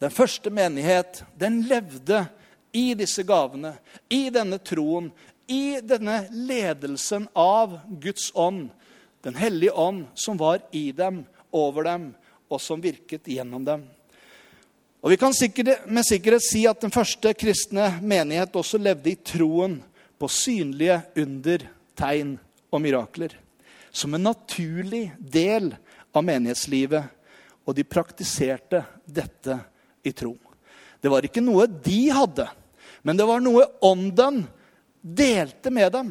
den 0.00 0.10
første 0.10 0.50
menighet, 0.50 1.24
den 1.36 1.60
levde 1.68 2.24
i 2.72 2.94
disse 2.96 3.22
gavene, 3.26 3.74
i 4.08 4.30
denne 4.32 4.56
troen, 4.64 5.10
i 5.50 5.80
denne 5.82 6.22
ledelsen 6.30 7.28
av 7.34 7.80
Guds 8.00 8.30
ånd, 8.34 8.70
Den 9.20 9.34
hellige 9.36 9.72
ånd, 9.76 10.06
som 10.14 10.38
var 10.40 10.62
i 10.72 10.92
dem, 10.96 11.26
over 11.52 11.84
dem, 11.84 12.06
og 12.48 12.60
som 12.60 12.80
virket 12.80 13.28
gjennom 13.28 13.66
dem. 13.66 13.82
Og 15.04 15.10
Vi 15.10 15.18
kan 15.20 15.34
med 15.84 16.06
sikkerhet 16.08 16.44
si 16.44 16.62
at 16.64 16.80
den 16.80 16.92
første 16.92 17.34
kristne 17.34 17.98
menighet 18.00 18.56
også 18.56 18.80
levde 18.80 19.10
i 19.10 19.16
troen 19.20 19.82
på 20.16 20.28
synlige 20.28 21.02
under, 21.16 21.66
tegn 21.96 22.38
og 22.72 22.80
mirakler. 22.80 23.36
Som 23.92 24.14
en 24.14 24.24
naturlig 24.24 25.10
del 25.18 25.74
av 26.12 26.24
menighetslivet. 26.24 27.04
Og 27.68 27.76
de 27.76 27.84
praktiserte 27.84 28.82
dette 29.04 29.58
i 30.02 30.12
tro. 30.12 30.34
Det 31.00 31.08
var 31.08 31.24
ikke 31.24 31.42
noe 31.44 31.66
de 31.66 32.00
hadde, 32.12 32.48
men 33.02 33.16
det 33.16 33.28
var 33.28 33.40
noe 33.40 33.66
ånden 33.84 34.44
delte 35.00 35.72
med 35.72 35.92
dem. 35.92 36.10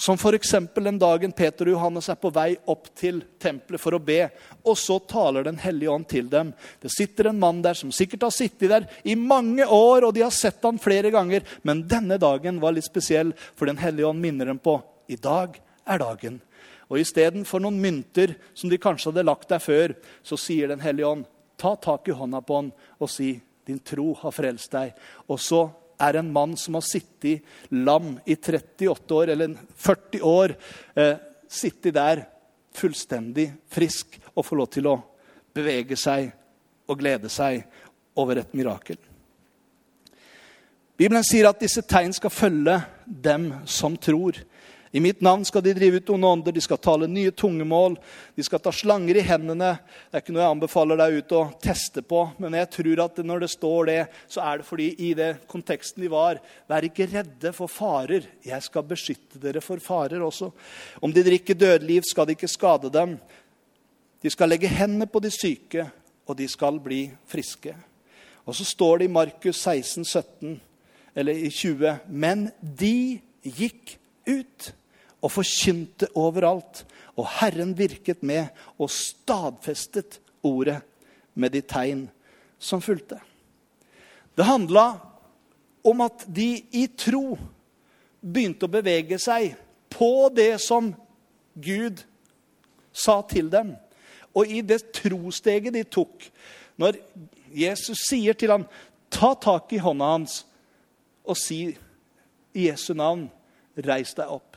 Som 0.00 0.16
f.eks. 0.16 0.54
den 0.74 0.96
dagen 0.98 1.32
Peter 1.36 1.68
og 1.68 1.74
Johannes 1.74 2.06
er 2.08 2.16
på 2.16 2.30
vei 2.32 2.54
opp 2.72 2.86
til 2.96 3.18
tempelet 3.36 3.82
for 3.82 3.92
å 3.92 4.00
be. 4.00 4.30
Og 4.64 4.78
så 4.80 4.96
taler 5.04 5.44
Den 5.44 5.58
hellige 5.60 5.92
ånd 5.92 6.06
til 6.08 6.30
dem. 6.32 6.54
Det 6.80 6.88
sitter 6.88 7.28
en 7.28 7.42
mann 7.42 7.60
der 7.60 7.76
som 7.76 7.92
sikkert 7.92 8.24
har 8.24 8.32
sittet 8.32 8.72
der 8.72 8.86
i 9.04 9.12
mange 9.12 9.66
år, 9.66 10.06
og 10.06 10.14
de 10.16 10.24
har 10.24 10.32
sett 10.32 10.64
ham 10.64 10.80
flere 10.80 11.12
ganger. 11.12 11.44
Men 11.62 11.84
denne 11.84 12.16
dagen 12.16 12.62
var 12.64 12.72
litt 12.72 12.88
spesiell, 12.88 13.34
for 13.36 13.68
Den 13.68 13.76
hellige 13.76 14.08
ånd 14.08 14.24
minner 14.24 14.48
dem 14.48 14.58
på 14.58 14.78
i 15.12 15.20
dag 15.20 15.60
er 15.84 16.00
dagen. 16.00 16.40
Og 16.88 17.02
istedenfor 17.02 17.60
noen 17.60 17.76
mynter 17.82 18.38
som 18.54 18.72
de 18.72 18.80
kanskje 18.80 19.12
hadde 19.12 19.28
lagt 19.28 19.52
der 19.52 19.60
før, 19.60 19.92
så 20.24 20.40
sier 20.40 20.72
Den 20.72 20.80
hellige 20.80 21.12
ånd, 21.12 21.28
ta 21.60 21.74
tak 21.76 22.08
i 22.08 22.16
hånda 22.16 22.40
på 22.44 22.56
han 22.56 22.72
og 22.98 23.12
si, 23.12 23.34
din 23.68 23.80
tro 23.84 24.14
har 24.22 24.34
frelst 24.34 24.72
deg. 24.72 24.94
Og 25.28 25.38
så 25.40 25.66
er 26.00 26.16
en 26.18 26.32
mann 26.32 26.56
som 26.56 26.78
har 26.78 26.86
sittet 26.86 27.44
lam 27.76 28.14
i 28.24 28.36
38 28.36 29.14
år, 29.14 29.34
eller 29.34 29.54
40 29.76 30.24
år, 30.24 30.56
eh, 30.96 31.16
sittet 31.48 31.94
der 31.94 32.24
fullstendig 32.72 33.50
frisk 33.68 34.18
og 34.34 34.46
får 34.46 34.56
lov 34.56 34.70
til 34.70 34.88
å 34.88 34.96
bevege 35.54 35.98
seg 35.98 36.30
og 36.88 36.98
glede 36.98 37.30
seg 37.30 37.64
over 38.18 38.40
et 38.40 38.54
mirakel. 38.54 38.98
Bibelen 41.00 41.24
sier 41.24 41.48
at 41.48 41.60
disse 41.62 41.82
tegn 41.88 42.12
skal 42.12 42.32
følge 42.32 42.76
dem 43.06 43.52
som 43.64 43.96
tror. 43.96 44.36
I 44.92 45.00
mitt 45.00 45.20
navn 45.22 45.44
skal 45.46 45.62
de 45.62 45.70
drive 45.74 46.00
ut 46.00 46.08
onde 46.10 46.26
ånder, 46.26 46.54
de 46.54 46.62
skal 46.64 46.78
tale 46.82 47.06
nye 47.06 47.30
tungemål, 47.30 47.94
de 48.34 48.42
skal 48.42 48.58
ta 48.58 48.72
slanger 48.74 49.20
i 49.20 49.22
hendene. 49.22 49.68
Det 50.10 50.18
er 50.18 50.24
ikke 50.24 50.34
noe 50.34 50.42
jeg 50.42 50.54
anbefaler 50.56 50.98
deg 50.98 51.18
ut 51.20 51.34
å 51.38 51.42
teste 51.62 52.02
på, 52.02 52.24
men 52.42 52.56
jeg 52.58 52.70
tror 52.74 53.02
at 53.04 53.20
når 53.22 53.44
det 53.44 53.50
står 53.52 53.86
det, 53.86 54.00
så 54.26 54.42
er 54.42 54.58
det 54.58 54.66
fordi 54.66 54.88
i 55.06 55.10
det 55.14 55.28
konteksten 55.50 56.02
de 56.02 56.10
var 56.10 56.40
Vær 56.70 56.86
ikke 56.86 57.06
redde 57.10 57.52
for 57.54 57.70
farer. 57.70 58.26
Jeg 58.42 58.66
skal 58.66 58.88
beskytte 58.88 59.38
dere 59.42 59.62
for 59.62 59.82
farer 59.82 60.24
også. 60.26 60.50
Om 61.02 61.14
de 61.14 61.24
drikker 61.26 61.58
dødeliv, 61.58 62.02
skal 62.10 62.26
de 62.26 62.34
ikke 62.34 62.50
skade 62.50 62.90
dem. 62.90 63.14
De 64.20 64.34
skal 64.34 64.50
legge 64.50 64.70
hendene 64.70 65.06
på 65.06 65.22
de 65.22 65.30
syke, 65.30 65.86
og 66.26 66.38
de 66.38 66.50
skal 66.50 66.82
bli 66.82 67.04
friske. 67.30 67.76
Og 68.42 68.58
så 68.58 68.66
står 68.66 68.98
det 68.98 69.06
i 69.06 69.14
Markus 69.14 69.62
16, 69.62 70.02
17, 70.02 70.58
eller 71.14 71.38
i 71.46 71.50
20, 71.54 72.10
men 72.10 72.48
de 72.58 73.20
gikk 73.46 73.96
ut 74.26 74.72
og 75.20 75.32
forkynte 75.32 76.08
overalt. 76.18 76.84
Og 77.18 77.28
Herren 77.40 77.74
virket 77.76 78.22
med 78.26 78.48
og 78.78 78.90
stadfestet 78.92 80.20
ordet 80.42 80.80
med 81.34 81.52
de 81.54 81.60
tegn 81.60 82.06
som 82.58 82.82
fulgte. 82.84 83.20
Det 84.36 84.46
handla 84.46 85.00
om 85.84 86.00
at 86.04 86.24
de 86.28 86.62
i 86.76 86.86
tro 86.96 87.38
begynte 88.20 88.68
å 88.68 88.72
bevege 88.72 89.18
seg 89.20 89.54
på 89.90 90.28
det 90.32 90.54
som 90.62 90.92
Gud 91.56 92.02
sa 92.92 93.20
til 93.28 93.50
dem. 93.52 93.74
Og 94.36 94.46
i 94.46 94.60
det 94.62 94.82
trosteget 94.94 95.74
de 95.74 95.84
tok, 95.84 96.28
når 96.78 97.00
Jesus 97.50 98.06
sier 98.06 98.36
til 98.38 98.52
ham, 98.54 98.66
ta 99.10 99.34
tak 99.34 99.72
i 99.74 99.80
hånda 99.82 100.12
hans 100.14 100.44
og 101.26 101.36
si 101.38 101.64
i 102.54 102.68
Jesu 102.68 102.92
navn, 102.94 103.26
reis 103.76 104.14
deg 104.16 104.30
opp. 104.30 104.49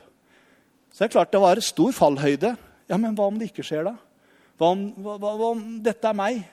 Så 0.94 1.02
det 1.02 1.08
er 1.08 1.14
klart 1.16 1.32
det 1.34 1.42
var 1.42 1.58
stor 1.58 1.90
fallhøyde. 1.90 2.52
Ja, 2.86 2.96
men 3.02 3.16
hva 3.18 3.26
om 3.26 3.38
det 3.40 3.48
ikke 3.50 3.64
skjer, 3.66 3.88
da? 3.88 3.96
Hva 4.54 4.68
om, 4.76 4.84
hva, 5.02 5.16
hva 5.18 5.48
om 5.50 5.64
dette 5.82 6.06
er 6.06 6.14
meg? 6.14 6.44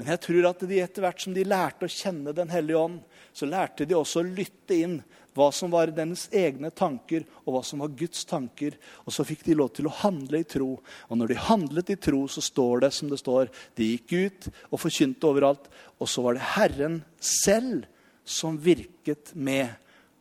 Men 0.00 0.08
jeg 0.14 0.22
tror 0.24 0.46
at 0.48 0.64
de 0.64 0.78
etter 0.80 1.04
hvert 1.04 1.20
som 1.20 1.34
de 1.36 1.44
lærte 1.44 1.84
å 1.84 1.92
kjenne 1.92 2.32
Den 2.32 2.48
hellige 2.48 2.80
ånd, 2.80 3.02
så 3.36 3.44
lærte 3.44 3.84
de 3.84 3.98
også 3.98 4.22
å 4.22 4.30
lytte 4.30 4.78
inn 4.80 4.96
hva 5.36 5.50
som 5.52 5.68
var 5.70 5.92
deres 5.92 6.24
egne 6.32 6.72
tanker, 6.72 7.26
og 7.44 7.52
hva 7.52 7.60
som 7.68 7.84
var 7.84 7.92
Guds 8.00 8.24
tanker. 8.24 8.80
Og 9.04 9.12
så 9.12 9.28
fikk 9.28 9.44
de 9.44 9.58
lov 9.60 9.74
til 9.76 9.90
å 9.90 9.96
handle 10.00 10.40
i 10.40 10.48
tro. 10.48 10.72
Og 10.80 11.20
når 11.20 11.34
de 11.34 11.44
handlet 11.52 11.92
i 11.92 12.00
tro, 12.00 12.24
så 12.32 12.40
står 12.40 12.86
det 12.86 12.94
som 12.96 13.12
det 13.12 13.20
står. 13.20 13.52
De 13.76 13.92
gikk 13.92 14.16
ut 14.16 14.48
og 14.70 14.80
forkynte 14.80 15.28
overalt. 15.28 15.68
Og 16.00 16.08
så 16.08 16.24
var 16.24 16.40
det 16.40 16.48
Herren 16.56 17.02
selv 17.20 17.84
som 18.24 18.56
virket 18.56 19.34
med 19.36 19.68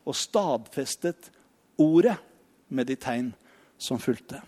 og 0.03 0.17
stadfestet 0.27 1.31
ordet 1.79 2.19
med 2.69 2.87
de 2.87 2.95
tegn 2.99 3.33
som 3.77 3.99
fulgte. 3.99 4.41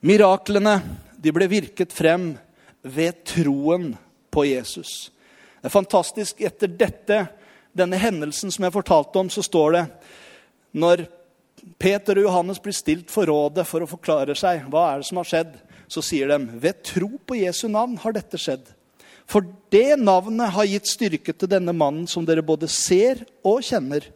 Miraklene 0.00 0.78
de 1.18 1.32
ble 1.34 1.48
virket 1.50 1.92
frem 1.94 2.30
ved 2.86 3.24
troen 3.26 3.90
på 4.30 4.44
Jesus. 4.46 5.10
Det 5.58 5.66
er 5.66 5.74
fantastisk. 5.74 6.40
Etter 6.40 6.70
dette, 6.70 7.24
denne 7.74 7.98
hendelsen 7.98 8.52
som 8.54 8.66
jeg 8.66 8.76
fortalte 8.76 9.18
om, 9.18 9.30
så 9.30 9.42
står 9.42 9.74
det 9.74 9.84
når 10.78 11.04
Peter 11.78 12.20
og 12.20 12.28
Johannes 12.28 12.60
blir 12.62 12.76
stilt 12.76 13.10
for 13.10 13.26
rådet 13.26 13.66
for 13.66 13.82
å 13.82 13.90
forklare 13.90 14.36
seg 14.38 14.68
hva 14.70 14.92
er 14.92 15.02
det 15.02 15.08
som 15.08 15.18
har 15.18 15.28
skjedd, 15.28 15.56
så 15.90 16.04
sier 16.04 16.30
de 16.30 16.60
ved 16.62 16.82
tro 16.86 17.10
på 17.26 17.40
Jesu 17.40 17.66
navn 17.72 17.96
har 18.04 18.14
dette 18.14 18.38
skjedd. 18.38 18.68
For 19.28 19.44
det 19.68 19.98
navnet 20.00 20.54
har 20.54 20.64
gitt 20.64 20.88
styrke 20.88 21.34
til 21.36 21.50
denne 21.52 21.74
mannen 21.76 22.06
som 22.08 22.24
dere 22.24 22.44
både 22.44 22.68
ser 22.72 23.26
og 23.46 23.60
kjenner. 23.66 24.06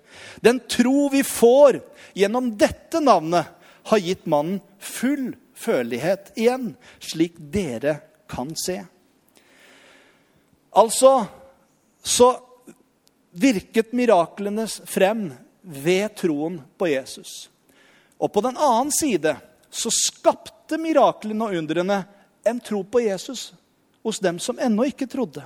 Den 0.40 0.62
tro 0.72 1.10
vi 1.12 1.20
får 1.26 1.82
gjennom 2.16 2.54
dette 2.56 3.00
navnet, 3.04 3.44
har 3.82 3.98
gitt 3.98 4.28
mannen 4.30 4.60
full 4.78 5.32
følelighet 5.58 6.30
igjen, 6.38 6.72
slik 7.02 7.34
dere 7.52 7.96
kan 8.30 8.54
se. 8.56 8.78
Altså 10.78 11.26
så 12.02 12.28
virket 13.36 13.92
miraklene 13.92 14.64
frem 14.68 15.32
ved 15.60 16.14
troen 16.16 16.60
på 16.78 16.88
Jesus. 16.88 17.50
Og 18.22 18.32
på 18.32 18.42
den 18.46 18.56
annen 18.56 18.92
side 18.94 19.34
så 19.72 19.92
skapte 19.92 20.78
miraklene 20.80 21.48
og 21.50 21.58
undrene 21.58 22.04
en 22.48 22.62
tro 22.64 22.80
på 22.86 23.04
Jesus 23.04 23.50
hos 24.02 24.20
dem 24.22 24.38
som 24.42 24.58
ennå 24.58 24.86
ikke 24.90 25.08
trodde. 25.10 25.44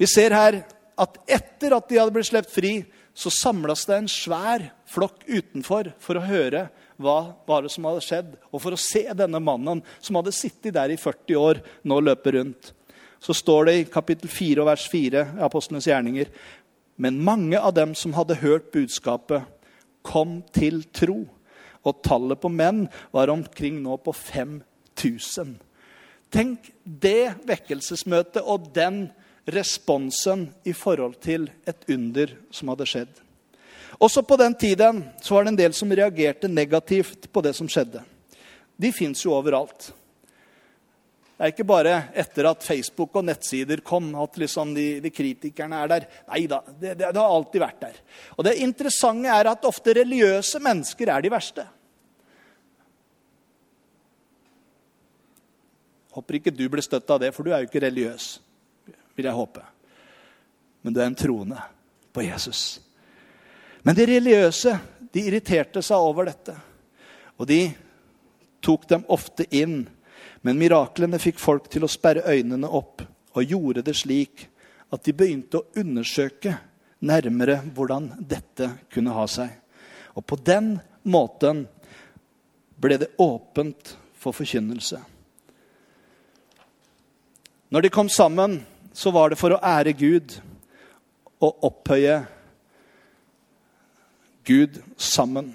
Vi 0.00 0.08
ser 0.10 0.34
her 0.34 0.62
at 0.98 1.18
etter 1.30 1.74
at 1.76 1.88
de 1.88 1.98
hadde 2.00 2.14
blitt 2.14 2.28
sluppet 2.28 2.52
fri, 2.52 2.72
så 3.14 3.30
samles 3.32 3.84
det 3.88 3.96
en 3.98 4.08
svær 4.10 4.64
flokk 4.88 5.24
utenfor 5.28 5.92
for 6.00 6.16
å 6.16 6.24
høre 6.24 6.66
hva 7.02 7.34
var 7.48 7.64
det 7.64 7.72
som 7.74 7.86
hadde 7.88 8.04
skjedd, 8.04 8.30
og 8.52 8.62
for 8.62 8.74
å 8.74 8.80
se 8.80 9.02
denne 9.16 9.40
mannen 9.42 9.82
som 10.00 10.16
hadde 10.18 10.34
sittet 10.34 10.76
der 10.76 10.92
i 10.94 11.00
40 11.00 11.38
år, 11.40 11.60
nå 11.84 12.00
løpe 12.00 12.34
rundt. 12.36 12.72
så 13.22 13.34
står 13.34 13.64
det 13.64 13.74
i 13.78 13.84
kapittel 13.86 14.28
4 14.28 14.62
og 14.62 14.66
vers 14.66 14.88
4 14.90 15.20
i 15.38 15.42
Apostlenes 15.46 15.86
gjerninger 15.86 16.26
Men 16.96 17.22
mange 17.22 17.58
av 17.58 17.74
dem 17.74 17.94
som 17.94 18.12
hadde 18.12 18.40
hørt 18.42 18.72
budskapet, 18.72 19.42
kom 20.02 20.42
til 20.52 20.82
tro. 20.92 21.24
Og 21.84 22.02
tallet 22.02 22.38
på 22.38 22.50
menn 22.52 22.88
var 23.12 23.30
omkring 23.30 23.80
nå 23.82 23.96
på 23.96 24.12
5000. 24.12 25.56
Tenk 26.32 26.70
det 26.82 27.34
vekkelsesmøtet 27.44 28.40
og 28.48 28.70
den 28.74 29.04
responsen 29.52 30.46
i 30.64 30.72
forhold 30.72 31.18
til 31.20 31.48
et 31.68 31.84
under 31.92 32.32
som 32.54 32.70
hadde 32.72 32.88
skjedd. 32.88 33.18
Også 34.02 34.22
på 34.24 34.38
den 34.40 34.54
tiden 34.56 35.02
så 35.22 35.34
var 35.34 35.44
det 35.44 35.52
en 35.52 35.58
del 35.60 35.74
som 35.76 35.92
reagerte 35.92 36.48
negativt 36.48 37.28
på 37.32 37.42
det 37.44 37.52
som 37.58 37.68
skjedde. 37.70 38.00
De 38.80 38.90
fins 38.94 39.20
jo 39.24 39.34
overalt. 39.36 39.92
Det 41.36 41.48
er 41.48 41.52
ikke 41.52 41.66
bare 41.66 41.94
etter 42.22 42.46
at 42.46 42.64
Facebook 42.64 43.16
og 43.18 43.26
nettsider 43.26 43.80
kom, 43.84 44.12
at 44.22 44.36
liksom 44.38 44.72
de, 44.76 44.86
de, 45.02 45.10
kritikerne 45.10 45.80
er 45.82 45.90
der. 45.90 46.04
Nei 46.30 46.44
da, 46.50 46.60
det, 46.68 46.92
det, 46.94 47.08
det, 47.08 47.18
har 47.18 47.28
alltid 47.28 47.64
vært 47.64 47.80
der. 47.82 47.96
Og 48.36 48.46
Det 48.46 48.58
interessante 48.62 49.32
er 49.32 49.50
at 49.50 49.66
ofte 49.66 49.94
religiøse 49.98 50.60
mennesker 50.62 51.10
er 51.10 51.24
de 51.24 51.32
verste. 51.32 51.66
Håper 56.12 56.38
ikke 56.38 56.54
du 56.54 56.66
blir 56.68 56.84
støtt 56.84 57.10
av 57.10 57.20
det, 57.22 57.32
for 57.34 57.44
du 57.44 57.52
er 57.52 57.62
jo 57.62 57.70
ikke 57.70 57.84
religiøs. 57.86 58.40
vil 59.16 59.24
jeg 59.28 59.36
håpe. 59.36 59.60
Men 60.82 60.94
du 60.94 61.00
er 61.00 61.06
en 61.06 61.14
troende 61.14 61.60
på 62.12 62.22
Jesus. 62.22 62.80
Men 63.82 63.94
de 63.94 64.06
religiøse 64.06 64.78
de 65.12 65.26
irriterte 65.28 65.82
seg 65.82 65.96
over 65.96 66.24
dette. 66.24 66.54
Og 67.36 67.46
de 67.46 67.72
tok 68.64 68.88
dem 68.88 69.04
ofte 69.08 69.44
inn 69.50 69.84
men 70.42 70.58
miraklene 70.58 71.20
fikk 71.22 71.38
folk 71.38 71.68
til 71.70 71.86
å 71.86 71.90
sperre 71.90 72.26
øynene 72.26 72.68
opp 72.68 73.04
og 73.32 73.46
gjorde 73.46 73.84
det 73.86 73.94
slik 73.96 74.48
at 74.92 75.04
de 75.06 75.14
begynte 75.16 75.60
å 75.60 75.80
undersøke 75.80 76.56
nærmere 77.02 77.60
hvordan 77.74 78.10
dette 78.18 78.68
kunne 78.92 79.14
ha 79.14 79.26
seg. 79.30 79.48
Og 80.18 80.26
på 80.26 80.36
den 80.42 80.74
måten 81.06 81.64
ble 82.82 82.98
det 82.98 83.12
åpent 83.22 83.94
for 84.18 84.34
forkynnelse. 84.34 84.98
Når 87.72 87.80
de 87.80 87.88
kom 87.88 88.08
sammen, 88.08 88.66
så 88.92 89.10
var 89.10 89.30
det 89.32 89.38
for 89.40 89.54
å 89.54 89.60
ære 89.64 89.94
Gud 89.96 90.34
og 91.40 91.62
opphøye 91.64 92.18
Gud 94.44 94.74
sammen. 95.00 95.54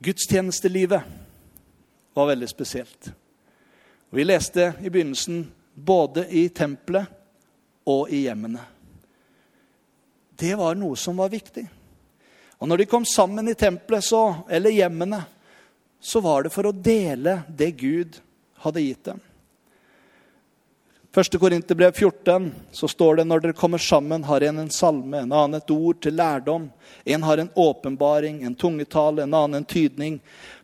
Gudstjenestelivet 0.00 1.02
var 2.16 2.30
veldig 2.30 2.48
spesielt. 2.48 3.10
Vi 4.10 4.24
leste 4.24 4.70
i 4.80 4.88
begynnelsen 4.88 5.42
både 5.74 6.24
i 6.32 6.46
tempelet 6.48 7.10
og 7.84 8.08
i 8.08 8.22
hjemmene. 8.22 8.62
Det 10.32 10.54
var 10.56 10.80
noe 10.80 10.96
som 10.96 11.20
var 11.20 11.28
viktig. 11.28 11.66
Og 12.56 12.72
når 12.72 12.80
de 12.80 12.88
kom 12.88 13.04
sammen 13.04 13.52
i 13.52 13.58
tempelet 13.58 14.08
så, 14.08 14.22
eller 14.48 14.72
hjemmene, 14.72 15.20
så 16.00 16.20
var 16.20 16.44
det 16.44 16.52
for 16.54 16.68
å 16.68 16.72
dele 16.72 17.42
det 17.48 17.70
Gud 17.80 18.20
hadde 18.64 18.82
gitt 18.84 19.04
dem. 19.04 19.20
1. 21.10 21.38
Korinterbrev 21.42 21.92
14 21.92 22.52
så 22.72 22.88
står 22.88 23.16
det 23.18 23.24
når 23.26 23.40
dere 23.42 23.58
kommer 23.58 23.82
sammen, 23.82 24.24
har 24.24 24.44
en 24.46 24.62
en 24.62 24.70
salme, 24.70 25.18
en 25.18 25.32
annen 25.32 25.58
et 25.58 25.72
ord 25.74 25.98
til 26.00 26.14
lærdom. 26.14 26.68
En 27.04 27.22
har 27.26 27.38
en 27.38 27.50
åpenbaring, 27.54 28.44
en 28.44 28.54
tungetale, 28.54 29.22
en 29.22 29.34
annen 29.34 29.58
en 29.58 29.66
tydning. 29.66 30.20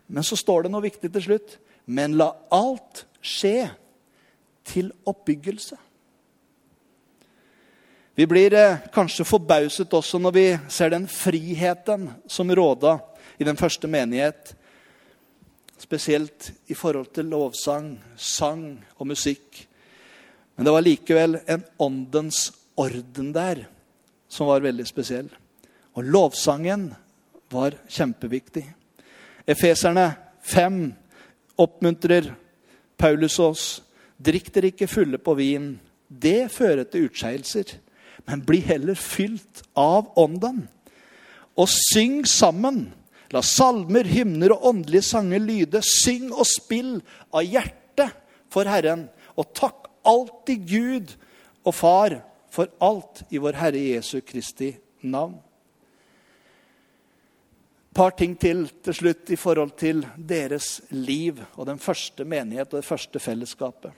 Men 0.06 0.22
så 0.22 0.38
står 0.38 0.62
det 0.62 0.70
noe 0.70 0.86
viktig 0.86 1.10
til 1.12 1.24
slutt. 1.24 1.58
Men 1.84 2.14
la 2.18 2.30
alt 2.54 3.04
skje 3.20 3.68
til 4.66 4.92
oppbyggelse. 5.06 5.76
Vi 8.16 8.26
blir 8.26 8.54
eh, 8.54 8.78
kanskje 8.94 9.26
forbauset 9.28 9.92
også 9.92 10.18
når 10.22 10.32
vi 10.32 10.46
ser 10.72 10.94
den 10.94 11.04
friheten 11.10 12.08
som 12.26 12.48
råda 12.48 12.96
i 13.36 13.44
den 13.44 13.58
første 13.58 13.90
menighet. 13.90 14.54
Spesielt 15.78 16.52
i 16.66 16.74
forhold 16.74 17.12
til 17.14 17.28
lovsang, 17.30 17.96
sang 18.16 18.84
og 18.96 19.06
musikk. 19.06 19.66
Men 20.56 20.64
det 20.64 20.72
var 20.72 20.84
likevel 20.84 21.38
en 21.44 21.64
åndens 21.78 22.52
orden 22.76 23.32
der 23.34 23.66
som 24.28 24.48
var 24.48 24.64
veldig 24.64 24.86
spesiell. 24.88 25.28
Og 25.96 26.04
lovsangen 26.04 26.90
var 27.52 27.76
kjempeviktig. 27.88 28.64
Efeserne 29.46 30.10
5 30.42 30.94
oppmuntrer 31.58 32.32
Paulus 32.98 33.38
oss. 33.38 33.66
Drikk 34.16 34.50
dere 34.54 34.72
ikke 34.72 34.88
fulle 34.90 35.20
på 35.20 35.36
vin. 35.38 35.74
Det 36.08 36.48
fører 36.52 36.84
til 36.88 37.08
utskeielser. 37.08 37.76
Men 38.26 38.42
bli 38.46 38.60
heller 38.64 38.98
fylt 38.98 39.62
av 39.76 40.10
ånden. 40.18 40.64
Og 41.56 41.68
syng 41.70 42.24
sammen. 42.28 42.88
La 43.34 43.42
salmer, 43.42 44.06
hymner 44.06 44.54
og 44.54 44.68
åndelige 44.70 45.08
sanger 45.08 45.42
lyde. 45.42 45.82
Syng 45.82 46.30
og 46.32 46.46
spill 46.48 46.98
av 47.34 47.46
hjertet 47.46 48.14
for 48.52 48.68
Herren. 48.70 49.08
Og 49.36 49.50
takk 49.56 49.88
alltid 50.06 50.68
Gud 50.70 51.16
og 51.66 51.74
Far 51.74 52.20
for 52.54 52.70
alt 52.80 53.24
i 53.34 53.40
vår 53.42 53.58
Herre 53.58 53.82
Jesu 53.82 54.20
Kristi 54.24 54.70
navn. 55.02 55.36
Et 57.90 57.98
par 57.98 58.12
ting 58.12 58.34
til 58.36 58.66
til 58.84 58.94
slutt 58.94 59.30
i 59.32 59.38
forhold 59.40 59.70
til 59.80 60.02
deres 60.16 60.82
liv 60.90 61.40
og 61.56 61.66
den 61.66 61.78
første 61.80 62.24
menighet 62.24 62.68
og 62.74 62.82
det 62.82 62.88
første 62.88 63.18
fellesskapet. 63.18 63.90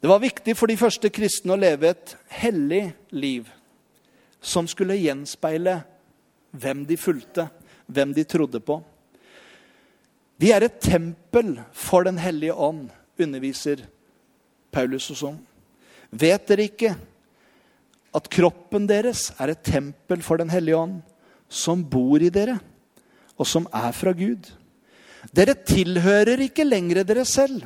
Det 0.00 0.08
var 0.08 0.20
viktig 0.22 0.56
for 0.56 0.70
de 0.70 0.76
første 0.76 1.10
kristne 1.10 1.54
å 1.54 1.58
leve 1.58 1.90
et 1.90 2.16
hellig 2.28 2.84
liv 3.10 3.48
som 4.44 4.68
skulle 4.68 5.00
gjenspeile 5.00 5.78
hvem 6.52 6.84
de 6.86 6.98
fulgte, 7.00 7.48
hvem 7.86 8.14
de 8.14 8.24
trodde 8.24 8.60
på. 8.60 8.80
Vi 10.40 10.50
er 10.52 10.66
et 10.66 10.80
tempel 10.82 11.56
for 11.72 12.04
Den 12.04 12.18
hellige 12.18 12.54
ånd, 12.54 12.88
underviser 13.18 13.84
Paulus 14.74 15.10
og 15.14 15.20
sånn. 15.20 15.38
Vet 16.10 16.48
dere 16.50 16.66
ikke 16.66 16.94
at 18.14 18.30
kroppen 18.30 18.88
deres 18.90 19.28
er 19.38 19.52
et 19.52 19.62
tempel 19.66 20.22
for 20.22 20.38
Den 20.38 20.50
hellige 20.50 20.78
ånd, 20.78 21.00
som 21.48 21.84
bor 21.86 22.22
i 22.22 22.32
dere, 22.34 22.58
og 23.38 23.46
som 23.46 23.68
er 23.74 23.92
fra 23.94 24.12
Gud? 24.16 24.50
Dere 25.34 25.54
tilhører 25.54 26.42
ikke 26.44 26.66
lenger 26.66 27.04
dere 27.06 27.24
selv. 27.28 27.64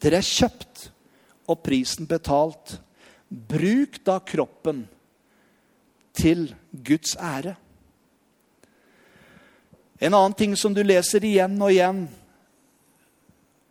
Dere 0.00 0.20
er 0.20 0.26
kjøpt 0.26 0.86
og 1.50 1.62
prisen 1.64 2.08
betalt. 2.08 2.78
Bruk 3.30 4.00
da 4.06 4.18
kroppen 4.24 4.84
til 6.16 6.48
Guds 6.72 7.16
ære. 7.16 7.56
En 10.00 10.14
annen 10.16 10.36
ting 10.36 10.56
som 10.56 10.72
du 10.74 10.80
leser 10.84 11.24
igjen 11.28 11.58
og 11.60 11.74
igjen 11.74 12.06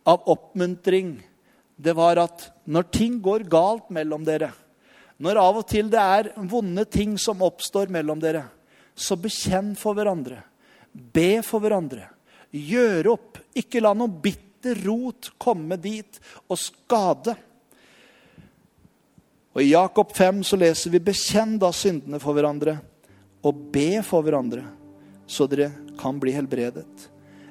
av 0.06 0.28
oppmuntring 0.30 1.16
det 1.80 1.94
var 1.96 2.20
at 2.22 2.44
når 2.70 2.86
ting 2.92 3.16
går 3.24 3.48
galt 3.50 3.88
mellom 3.90 4.22
dere, 4.26 4.52
når 5.18 5.40
av 5.40 5.58
og 5.60 5.66
til 5.68 5.88
det 5.90 6.00
er 6.00 6.30
vonde 6.48 6.84
ting 6.86 7.16
som 7.18 7.42
oppstår 7.44 7.90
mellom 7.92 8.20
dere, 8.22 8.44
så 8.94 9.16
bekjenn 9.18 9.72
for 9.78 9.96
hverandre. 9.96 10.38
Be 10.92 11.40
for 11.46 11.62
hverandre. 11.64 12.06
Gjør 12.52 13.12
opp. 13.14 13.40
Ikke 13.56 13.82
la 13.82 13.94
noe 13.96 14.12
bitter 14.12 14.78
rot 14.84 15.32
komme 15.40 15.78
dit 15.80 16.20
og 16.46 16.58
skade. 16.60 17.34
Og 19.56 19.62
I 19.64 19.72
Jakob 19.72 20.12
5 20.16 20.44
så 20.46 20.56
leser 20.56 20.90
vi 20.90 21.00
'bekjenn 21.00 21.58
da 21.58 21.72
syndene 21.72 22.20
for 22.20 22.36
hverandre' 22.36 22.78
og 23.42 23.54
be 23.72 24.02
for 24.04 24.22
hverandre, 24.22 24.62
så 25.26 25.48
dere 25.48 25.70
kan 26.00 26.20
bli 26.22 26.32
helbredet. 26.32 27.10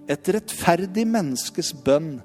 Et 0.10 0.32
rettferdig 0.34 1.06
menneskes 1.06 1.72
bønn 1.86 2.16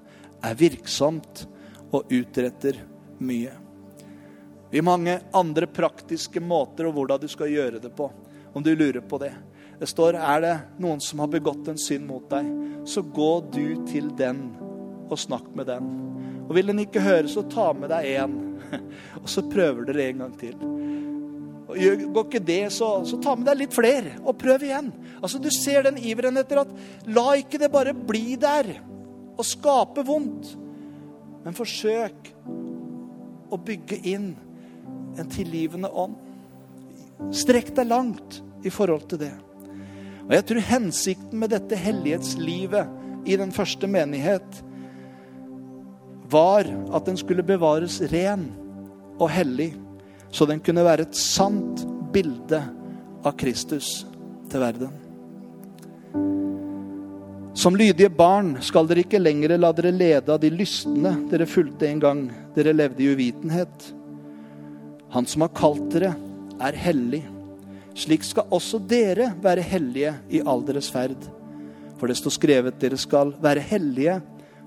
er 0.44 0.56
virksomt 0.56 1.44
og 1.92 2.08
utretter 2.12 2.80
mye. 3.20 3.52
Vi 4.70 4.80
har 4.80 4.87
mange 4.88 5.18
andre 5.37 5.68
praktiske 5.70 6.40
måter 6.42 6.88
og 6.88 6.96
hvordan 6.96 7.20
du 7.22 7.28
skal 7.30 7.52
gjøre 7.52 7.82
det 7.82 7.92
på, 7.94 8.08
om 8.56 8.64
du 8.64 8.72
lurer 8.74 9.04
på 9.06 9.20
det. 9.22 9.30
Det 9.78 9.87
står 9.90 10.16
er 10.18 10.40
det 10.42 10.54
noen 10.82 11.02
som 11.02 11.20
har 11.22 11.30
begått 11.30 11.68
en 11.70 11.78
synd 11.78 12.06
mot 12.08 12.24
deg, 12.30 12.48
så 12.88 13.02
gå 13.04 13.32
du 13.54 13.84
til 13.90 14.08
den 14.18 14.46
og 15.10 15.18
snakk 15.20 15.50
med 15.54 15.68
den. 15.70 15.92
Og 16.48 16.54
Vil 16.56 16.72
den 16.72 16.82
ikke 16.82 17.04
høre, 17.04 17.28
så 17.30 17.44
ta 17.52 17.70
med 17.76 17.92
deg 17.92 18.08
én, 18.16 18.34
og 19.22 19.28
så 19.30 19.44
prøver 19.46 19.87
dere 19.88 20.08
en 20.08 20.24
gang 20.24 20.34
til. 20.40 20.56
Og 21.74 22.04
Går 22.14 22.26
ikke 22.28 22.42
det, 22.46 22.62
så, 22.74 22.88
så 23.06 23.18
ta 23.22 23.34
med 23.37 23.48
deg 23.48 23.64
litt 23.64 23.76
flere, 23.76 24.16
og 24.22 24.38
prøv 24.40 24.64
igjen. 24.66 24.90
Altså 25.20 25.40
Du 25.42 25.50
ser 25.52 25.87
den 25.87 25.98
iveren 25.98 26.38
etter 26.40 26.62
at 26.62 26.74
la 27.10 27.32
ikke 27.40 27.60
det 27.60 27.72
bare 27.72 27.94
bli 27.96 28.37
der 28.40 28.70
og 29.34 29.44
skape 29.46 30.04
vondt. 30.06 30.54
Men 31.44 31.56
forsøk 31.56 32.30
å 33.52 33.58
bygge 33.60 33.98
inn 34.08 34.30
en 35.20 35.30
tilgivende 35.30 35.90
ånd. 35.90 36.16
Strekk 37.34 37.74
deg 37.76 37.90
langt 37.90 38.40
i 38.66 38.72
forhold 38.72 39.06
til 39.10 39.20
det. 39.26 39.34
Og 40.24 40.32
jeg 40.32 40.46
tror 40.48 40.68
hensikten 40.70 41.40
med 41.40 41.52
dette 41.52 41.78
hellighetslivet 41.78 43.28
i 43.28 43.37
den 43.40 43.52
første 43.54 43.88
menighet, 43.88 44.62
var 46.32 46.66
at 46.66 47.04
den 47.06 47.18
skulle 47.20 47.44
bevares 47.46 48.00
ren 48.10 48.48
og 49.20 49.28
hellig, 49.30 49.74
så 50.35 50.47
den 50.51 50.61
kunne 50.64 50.83
være 50.83 51.07
et 51.07 51.18
sant 51.18 51.85
bilde 52.14 52.59
av 53.25 53.35
Kristus 53.38 54.03
til 54.51 54.62
verden. 54.62 54.90
Som 57.55 57.77
lydige 57.79 58.11
barn 58.11 58.57
skal 58.66 58.88
dere 58.90 59.05
ikke 59.05 59.20
lenger 59.23 59.55
la 59.55 59.70
dere 59.77 59.92
lede 59.94 60.33
av 60.35 60.40
de 60.42 60.51
lystne 60.51 61.14
dere 61.31 61.47
fulgte 61.47 61.87
en 61.87 62.03
gang 62.03 62.25
dere 62.57 62.75
levde 62.75 63.05
i 63.05 63.12
uvitenhet. 63.14 63.92
Han 65.14 65.31
som 65.31 65.47
har 65.47 65.55
kalt 65.55 65.87
dere, 65.94 66.16
er 66.62 66.75
hellig. 66.79 67.23
Slik 67.94 68.27
skal 68.27 68.51
også 68.55 68.81
dere 68.90 69.31
være 69.42 69.62
hellige 69.62 70.16
i 70.35 70.42
all 70.42 70.66
deres 70.66 70.90
ferd. 70.90 71.18
For 71.99 72.11
det 72.11 72.18
står 72.18 72.35
skrevet 72.35 72.81
dere 72.83 72.99
skal 72.99 73.31
være 73.42 73.62
hellige 73.62 74.18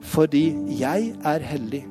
fordi 0.08 0.46
jeg 0.80 1.12
er 1.26 1.44
hellig. 1.44 1.84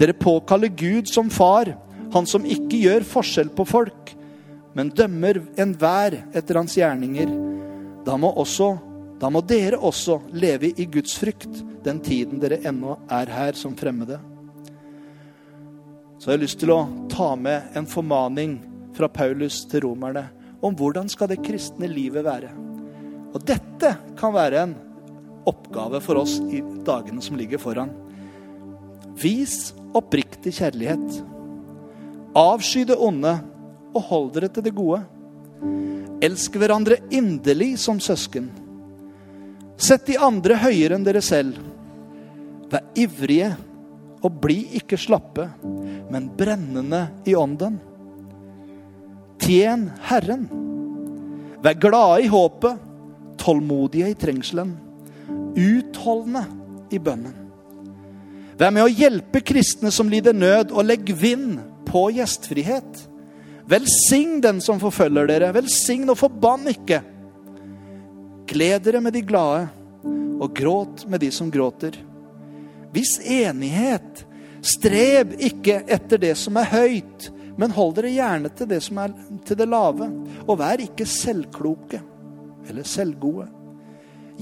Dere 0.00 0.16
påkaller 0.16 0.72
Gud 0.72 1.10
som 1.12 1.28
far, 1.32 1.74
han 2.14 2.28
som 2.28 2.46
ikke 2.46 2.78
gjør 2.84 3.06
forskjell 3.08 3.50
på 3.56 3.66
folk, 3.68 4.12
men 4.76 4.92
dømmer 4.92 5.40
enhver 5.58 6.20
etter 6.36 6.60
hans 6.60 6.76
gjerninger. 6.76 7.32
Da 8.06 8.18
må 8.20 8.30
også 8.36 8.74
da 9.16 9.30
må 9.32 9.40
dere 9.40 9.78
også 9.80 10.18
leve 10.36 10.68
i 10.76 10.84
Guds 10.92 11.14
frykt 11.16 11.62
den 11.84 12.02
tiden 12.04 12.40
dere 12.42 12.60
ennå 12.68 12.98
er 13.12 13.30
her 13.32 13.56
som 13.56 13.76
fremmede. 13.78 14.18
Så 16.20 16.30
jeg 16.30 16.36
har 16.36 16.42
lyst 16.42 16.60
til 16.60 16.72
å 16.74 16.82
ta 17.12 17.30
med 17.38 17.76
en 17.76 17.88
formaning 17.88 18.58
fra 18.96 19.08
Paulus 19.12 19.62
til 19.70 19.86
romerne 19.86 20.26
om 20.64 20.76
hvordan 20.76 21.08
skal 21.12 21.30
det 21.30 21.42
kristne 21.44 21.88
livet 21.88 22.24
være. 22.26 22.50
Og 23.32 23.40
dette 23.44 23.92
kan 24.18 24.34
være 24.36 24.64
en 24.64 24.74
oppgave 25.48 26.00
for 26.04 26.20
oss 26.20 26.38
i 26.50 26.62
dagene 26.84 27.22
som 27.24 27.38
ligger 27.38 27.60
foran. 27.62 27.92
Vis 29.16 29.72
oppriktig 29.96 30.56
kjærlighet. 30.58 31.35
Avsky 32.36 32.84
det 32.84 32.98
onde 33.00 33.32
og 33.96 34.02
hold 34.10 34.32
dere 34.34 34.50
til 34.52 34.66
det 34.66 34.74
gode. 34.76 35.00
Elsk 36.24 36.56
hverandre 36.60 36.98
inderlig 37.12 37.74
som 37.80 38.00
søsken. 38.00 38.50
Sett 39.76 40.06
de 40.08 40.16
andre 40.20 40.56
høyere 40.60 40.96
enn 40.96 41.04
dere 41.04 41.22
selv. 41.24 41.56
Vær 42.72 42.84
ivrige 42.98 43.52
og 44.24 44.40
bli 44.42 44.58
ikke 44.80 44.98
slappe, 45.00 45.46
men 46.10 46.28
brennende 46.36 47.06
i 47.28 47.36
ånden. 47.36 47.78
Tjen 49.40 49.86
Herren. 50.08 50.46
Vær 51.64 51.78
glade 51.80 52.24
i 52.24 52.30
håpet, 52.32 52.82
tålmodige 53.40 54.10
i 54.10 54.18
trengselen, 54.18 54.74
utholdende 55.56 56.44
i 56.92 57.00
bønnen. 57.00 57.36
Vær 58.56 58.72
med 58.72 58.86
å 58.86 58.92
hjelpe 58.92 59.44
kristne 59.44 59.92
som 59.92 60.08
lider 60.08 60.36
nød, 60.36 60.72
og 60.72 60.88
legg 60.88 61.12
vind 61.16 61.60
på 61.86 62.08
gjestfrihet. 62.16 63.06
Velsign 63.66 64.40
den 64.40 64.60
som 64.62 64.80
forfølger 64.82 65.26
dere. 65.30 65.52
Velsign 65.56 66.06
og 66.12 66.18
forbann 66.20 66.68
ikke. 66.70 67.00
Gled 68.46 68.84
dere 68.86 69.02
med 69.02 69.16
de 69.16 69.24
glade, 69.26 69.66
og 70.38 70.52
gråt 70.54 71.06
med 71.10 71.20
de 71.24 71.32
som 71.34 71.50
gråter. 71.50 71.96
Vis 72.94 73.18
enighet. 73.22 74.22
Strev 74.66 75.34
ikke 75.42 75.80
etter 75.86 76.18
det 76.18 76.34
som 76.38 76.56
er 76.58 76.70
høyt, 76.70 77.28
men 77.58 77.74
hold 77.74 77.94
dere 77.98 78.10
gjerne 78.14 78.50
til 78.54 78.70
det 78.70 78.80
som 78.82 78.98
er 79.02 79.14
til 79.46 79.58
det 79.58 79.68
lave. 79.70 80.08
Og 80.46 80.58
vær 80.62 80.82
ikke 80.82 81.06
selvkloke 81.08 82.02
eller 82.66 82.86
selvgode. 82.86 83.46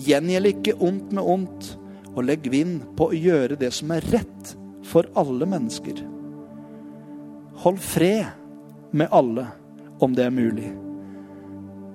Gjengjeld 0.05 0.51
ikke 0.51 0.79
ondt 0.83 1.13
med 1.15 1.29
ondt, 1.37 1.71
og 2.15 2.25
legg 2.29 2.47
vind 2.51 2.83
på 2.99 3.11
å 3.11 3.17
gjøre 3.17 3.59
det 3.59 3.73
som 3.75 3.93
er 3.95 4.05
rett 4.15 4.55
for 4.87 5.09
alle 5.19 5.49
mennesker. 5.51 6.14
Hold 7.65 7.81
fred 7.81 8.25
med 8.93 9.09
alle, 9.11 9.47
om 9.99 10.15
det 10.15 10.27
er 10.27 10.31
mulig. 10.31 10.69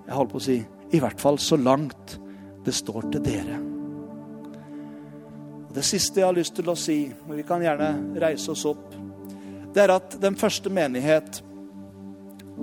Jeg 0.08 0.16
holdt 0.18 0.32
på 0.32 0.40
å 0.40 0.42
si 0.42 0.56
i 0.90 1.00
hvert 1.02 1.22
fall 1.22 1.36
så 1.38 1.60
langt 1.62 2.16
det 2.66 2.74
står 2.74 3.04
til 3.14 3.22
dere. 3.22 3.58
Det 5.70 5.84
siste 5.86 6.24
jeg 6.24 6.26
har 6.26 6.34
lyst 6.34 6.56
til 6.58 6.72
å 6.72 6.76
si, 6.80 7.04
og 7.28 7.36
vi 7.38 7.46
kan 7.46 7.62
gjerne 7.62 8.18
reise 8.18 8.50
oss 8.50 8.66
opp, 8.66 8.96
det 9.70 9.84
er 9.84 9.94
at 9.94 10.16
den 10.18 10.34
første 10.42 10.72
menighet, 10.74 11.44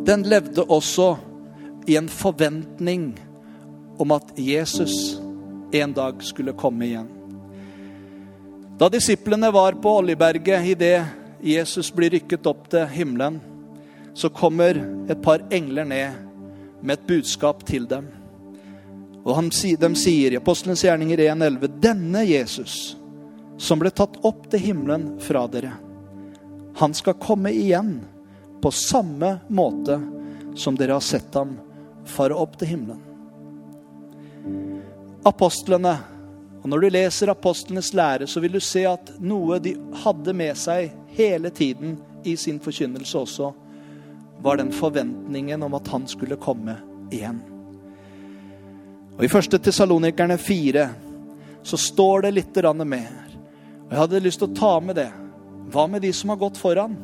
den 0.06 0.26
levde 0.26 0.64
også 0.66 1.12
i 1.86 1.94
en 2.00 2.08
forventning 2.10 3.12
om 4.02 4.16
at 4.16 4.32
Jesus 4.34 5.20
en 5.70 5.94
dag 5.94 6.26
skulle 6.26 6.56
komme 6.58 6.88
igjen. 6.88 7.06
Da 8.82 8.90
disiplene 8.90 9.52
var 9.54 9.78
på 9.78 9.94
Oljeberget 10.00 10.66
idet 10.74 10.98
Jesus 11.42 11.92
blir 11.94 12.10
rykket 12.14 12.46
opp 12.46 12.68
til 12.72 12.86
himmelen, 12.92 13.40
så 14.16 14.30
kommer 14.32 14.78
et 15.10 15.20
par 15.22 15.42
engler 15.52 15.84
ned 15.84 16.22
med 16.80 16.98
et 16.98 17.06
budskap 17.06 17.64
til 17.68 17.84
dem. 17.88 18.08
Og 19.26 19.50
de 19.50 19.90
sier 19.98 20.32
i 20.32 20.38
Apostelens 20.38 20.84
gjerninger 20.84 21.18
1,11.: 21.18 21.80
Denne 21.82 22.22
Jesus, 22.24 22.96
som 23.58 23.80
ble 23.80 23.90
tatt 23.90 24.20
opp 24.24 24.46
til 24.50 24.62
himmelen 24.70 25.16
fra 25.20 25.46
dere, 25.50 25.72
han 26.76 26.94
skal 26.94 27.18
komme 27.18 27.50
igjen 27.50 27.98
på 28.62 28.70
samme 28.70 29.38
måte 29.48 30.00
som 30.56 30.76
dere 30.76 30.96
har 30.96 31.04
sett 31.04 31.34
ham 31.34 31.56
fare 32.06 32.34
opp 32.34 32.56
til 32.58 32.68
himmelen. 32.68 33.02
Apostlene, 35.26 35.96
og 36.62 36.68
når 36.70 36.84
du 36.84 36.88
leser 36.94 37.32
apostlenes 37.32 37.92
lære, 37.94 38.28
så 38.30 38.40
vil 38.40 38.54
du 38.56 38.60
se 38.62 38.84
at 38.86 39.10
noe 39.18 39.58
de 39.62 39.74
hadde 40.04 40.34
med 40.36 40.54
seg 40.58 40.92
hele 41.16 41.50
tiden 41.50 41.96
i 42.24 42.36
sin 42.36 42.60
forkynnelse 42.60 43.18
også, 43.18 43.52
var 44.42 44.60
den 44.60 44.72
forventningen 44.72 45.62
om 45.62 45.74
at 45.74 45.88
han 45.88 46.06
skulle 46.08 46.36
komme 46.36 46.76
igjen. 47.10 47.40
Og 49.16 49.24
I 49.24 49.30
første 49.32 49.58
Tessalonikerne 49.58 50.36
4 50.38 50.88
så 51.66 51.78
står 51.80 52.26
det 52.26 52.34
litt 52.36 52.58
mer. 52.84 53.14
Og 53.86 53.92
Jeg 53.92 53.98
hadde 53.98 54.20
lyst 54.20 54.38
til 54.42 54.50
å 54.50 54.58
ta 54.58 54.80
med 54.80 54.96
det. 54.96 55.10
Hva 55.72 55.86
med 55.88 56.02
de 56.02 56.12
som 56.12 56.30
har 56.30 56.36
gått 56.36 56.58
foran? 56.58 56.96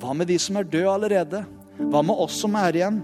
Hva 0.00 0.14
med 0.14 0.26
de 0.26 0.38
som 0.38 0.56
er 0.56 0.64
døde 0.64 0.90
allerede? 0.90 1.44
Hva 1.78 2.02
med 2.02 2.16
oss 2.16 2.40
som 2.40 2.56
er 2.56 2.74
igjen? 2.74 3.02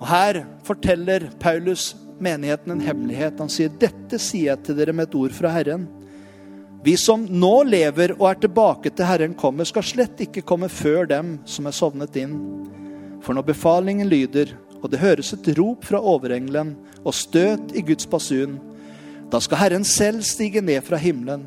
Og 0.00 0.06
Her 0.08 0.44
forteller 0.64 1.28
Paulus 1.38 1.94
menigheten 2.18 2.72
en 2.72 2.80
hemmelighet. 2.80 3.38
Han 3.38 3.48
sier, 3.48 3.68
'Dette 3.68 4.18
sier 4.18 4.54
jeg 4.54 4.64
til 4.64 4.76
dere 4.76 4.92
med 4.92 5.08
et 5.08 5.14
ord 5.14 5.32
fra 5.32 5.52
Herren.' 5.52 5.86
Vi 6.84 6.96
som 7.00 7.22
nå 7.24 7.62
lever 7.64 8.12
og 8.18 8.26
er 8.28 8.42
tilbake 8.42 8.90
til 8.92 9.06
Herren 9.08 9.32
kommer, 9.40 9.64
skal 9.64 9.86
slett 9.88 10.18
ikke 10.20 10.42
komme 10.44 10.68
før 10.68 11.06
dem 11.08 11.38
som 11.48 11.64
er 11.64 11.72
sovnet 11.72 12.16
inn. 12.20 12.34
For 13.24 13.32
når 13.32 13.46
befalingen 13.48 14.10
lyder, 14.10 14.50
og 14.82 14.90
det 14.92 15.00
høres 15.00 15.32
et 15.32 15.46
rop 15.56 15.86
fra 15.88 15.96
overengelen 15.96 16.74
og 17.00 17.14
støt 17.16 17.72
i 17.72 17.80
Guds 17.88 18.04
basun. 18.04 18.58
Da 19.32 19.40
skal 19.40 19.62
Herren 19.62 19.86
selv 19.88 20.26
stige 20.28 20.60
ned 20.60 20.84
fra 20.84 20.98
himmelen, 21.00 21.46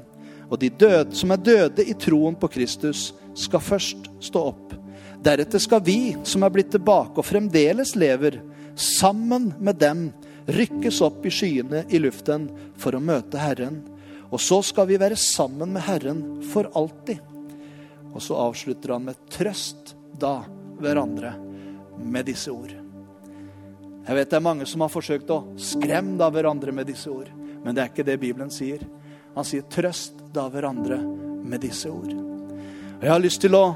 og 0.50 0.58
de 0.64 0.72
døde, 0.74 1.14
som 1.14 1.30
er 1.36 1.44
døde 1.46 1.86
i 1.86 1.94
troen 1.94 2.34
på 2.34 2.50
Kristus, 2.56 3.12
skal 3.38 3.62
først 3.62 4.10
stå 4.26 4.42
opp. 4.56 4.74
Deretter 5.22 5.62
skal 5.62 5.84
vi 5.86 6.16
som 6.26 6.48
er 6.48 6.56
blitt 6.56 6.72
tilbake 6.74 7.22
og 7.22 7.28
fremdeles 7.30 7.94
lever, 7.94 8.40
sammen 8.74 9.52
med 9.62 9.78
dem 9.86 10.08
rykkes 10.50 10.98
opp 11.06 11.30
i 11.30 11.34
skyene 11.34 11.84
i 11.94 12.02
luften 12.02 12.50
for 12.82 12.98
å 12.98 13.04
møte 13.04 13.38
Herren. 13.38 13.84
Og 14.32 14.42
så 14.44 14.60
skal 14.66 14.88
vi 14.90 15.00
være 15.00 15.16
sammen 15.20 15.72
med 15.76 15.86
Herren 15.88 16.24
for 16.52 16.68
alltid. 16.76 17.22
Og 18.14 18.22
så 18.24 18.36
avslutter 18.48 18.96
han 18.96 19.08
med 19.08 19.20
trøst 19.32 19.94
da 20.20 20.42
hverandre 20.82 21.34
med 21.98 22.28
disse 22.28 22.52
ord. 22.52 22.74
Jeg 24.08 24.16
vet 24.16 24.30
det 24.32 24.38
er 24.40 24.44
mange 24.44 24.68
som 24.68 24.84
har 24.84 24.92
forsøkt 24.92 25.32
å 25.32 25.42
skremme 25.60 26.16
da 26.20 26.30
hverandre 26.32 26.72
med 26.76 26.88
disse 26.88 27.12
ord. 27.12 27.30
Men 27.64 27.76
det 27.76 27.84
er 27.84 27.92
ikke 27.92 28.08
det 28.08 28.20
Bibelen 28.22 28.52
sier. 28.54 28.84
Han 29.36 29.46
sier 29.46 29.62
'trøst 29.62 30.14
da 30.34 30.48
hverandre 30.50 30.98
med 31.44 31.62
disse 31.62 31.90
ord'. 31.90 32.16
Og 32.98 33.04
Jeg 33.04 33.12
har 33.12 33.20
lyst 33.20 33.42
til 33.42 33.56
å 33.56 33.76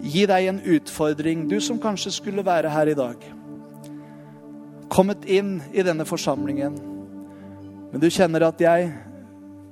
gi 0.00 0.26
deg 0.26 0.46
en 0.46 0.60
utfordring, 0.60 1.48
du 1.48 1.60
som 1.60 1.78
kanskje 1.78 2.12
skulle 2.12 2.44
være 2.44 2.70
her 2.70 2.86
i 2.86 2.94
dag. 2.94 3.16
Kommet 4.88 5.24
inn 5.24 5.62
i 5.72 5.82
denne 5.82 6.04
forsamlingen, 6.04 6.76
men 7.92 8.00
du 8.00 8.10
kjenner 8.10 8.42
at 8.46 8.60
jeg 8.60 8.92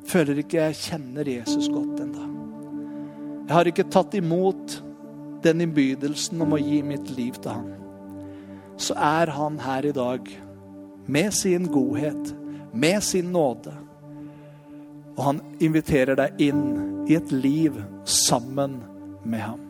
føler 0.08 0.40
ikke 0.42 0.62
jeg 0.62 0.78
kjenner 0.84 1.28
Jesus 1.28 1.68
godt 1.72 2.00
ennå. 2.04 2.28
Jeg 3.48 3.56
har 3.56 3.68
ikke 3.68 3.90
tatt 3.90 4.14
imot 4.14 4.80
den 5.42 5.64
innbydelsen 5.64 6.40
om 6.44 6.54
å 6.54 6.62
gi 6.62 6.80
mitt 6.86 7.10
liv 7.16 7.38
til 7.40 7.56
ham 7.56 7.70
så 8.80 8.94
er 8.96 9.30
han 9.36 9.58
her 9.60 9.84
i 9.84 9.92
dag 9.92 10.28
med 11.06 11.32
sin 11.32 11.68
godhet, 11.72 12.34
med 12.72 13.02
sin 13.02 13.32
nåde. 13.32 13.74
Og 15.16 15.24
han 15.24 15.40
inviterer 15.60 16.16
deg 16.16 16.40
inn 16.40 16.62
i 17.10 17.18
et 17.18 17.32
liv 17.32 17.76
sammen 18.04 18.80
med 19.24 19.44
ham. 19.44 19.69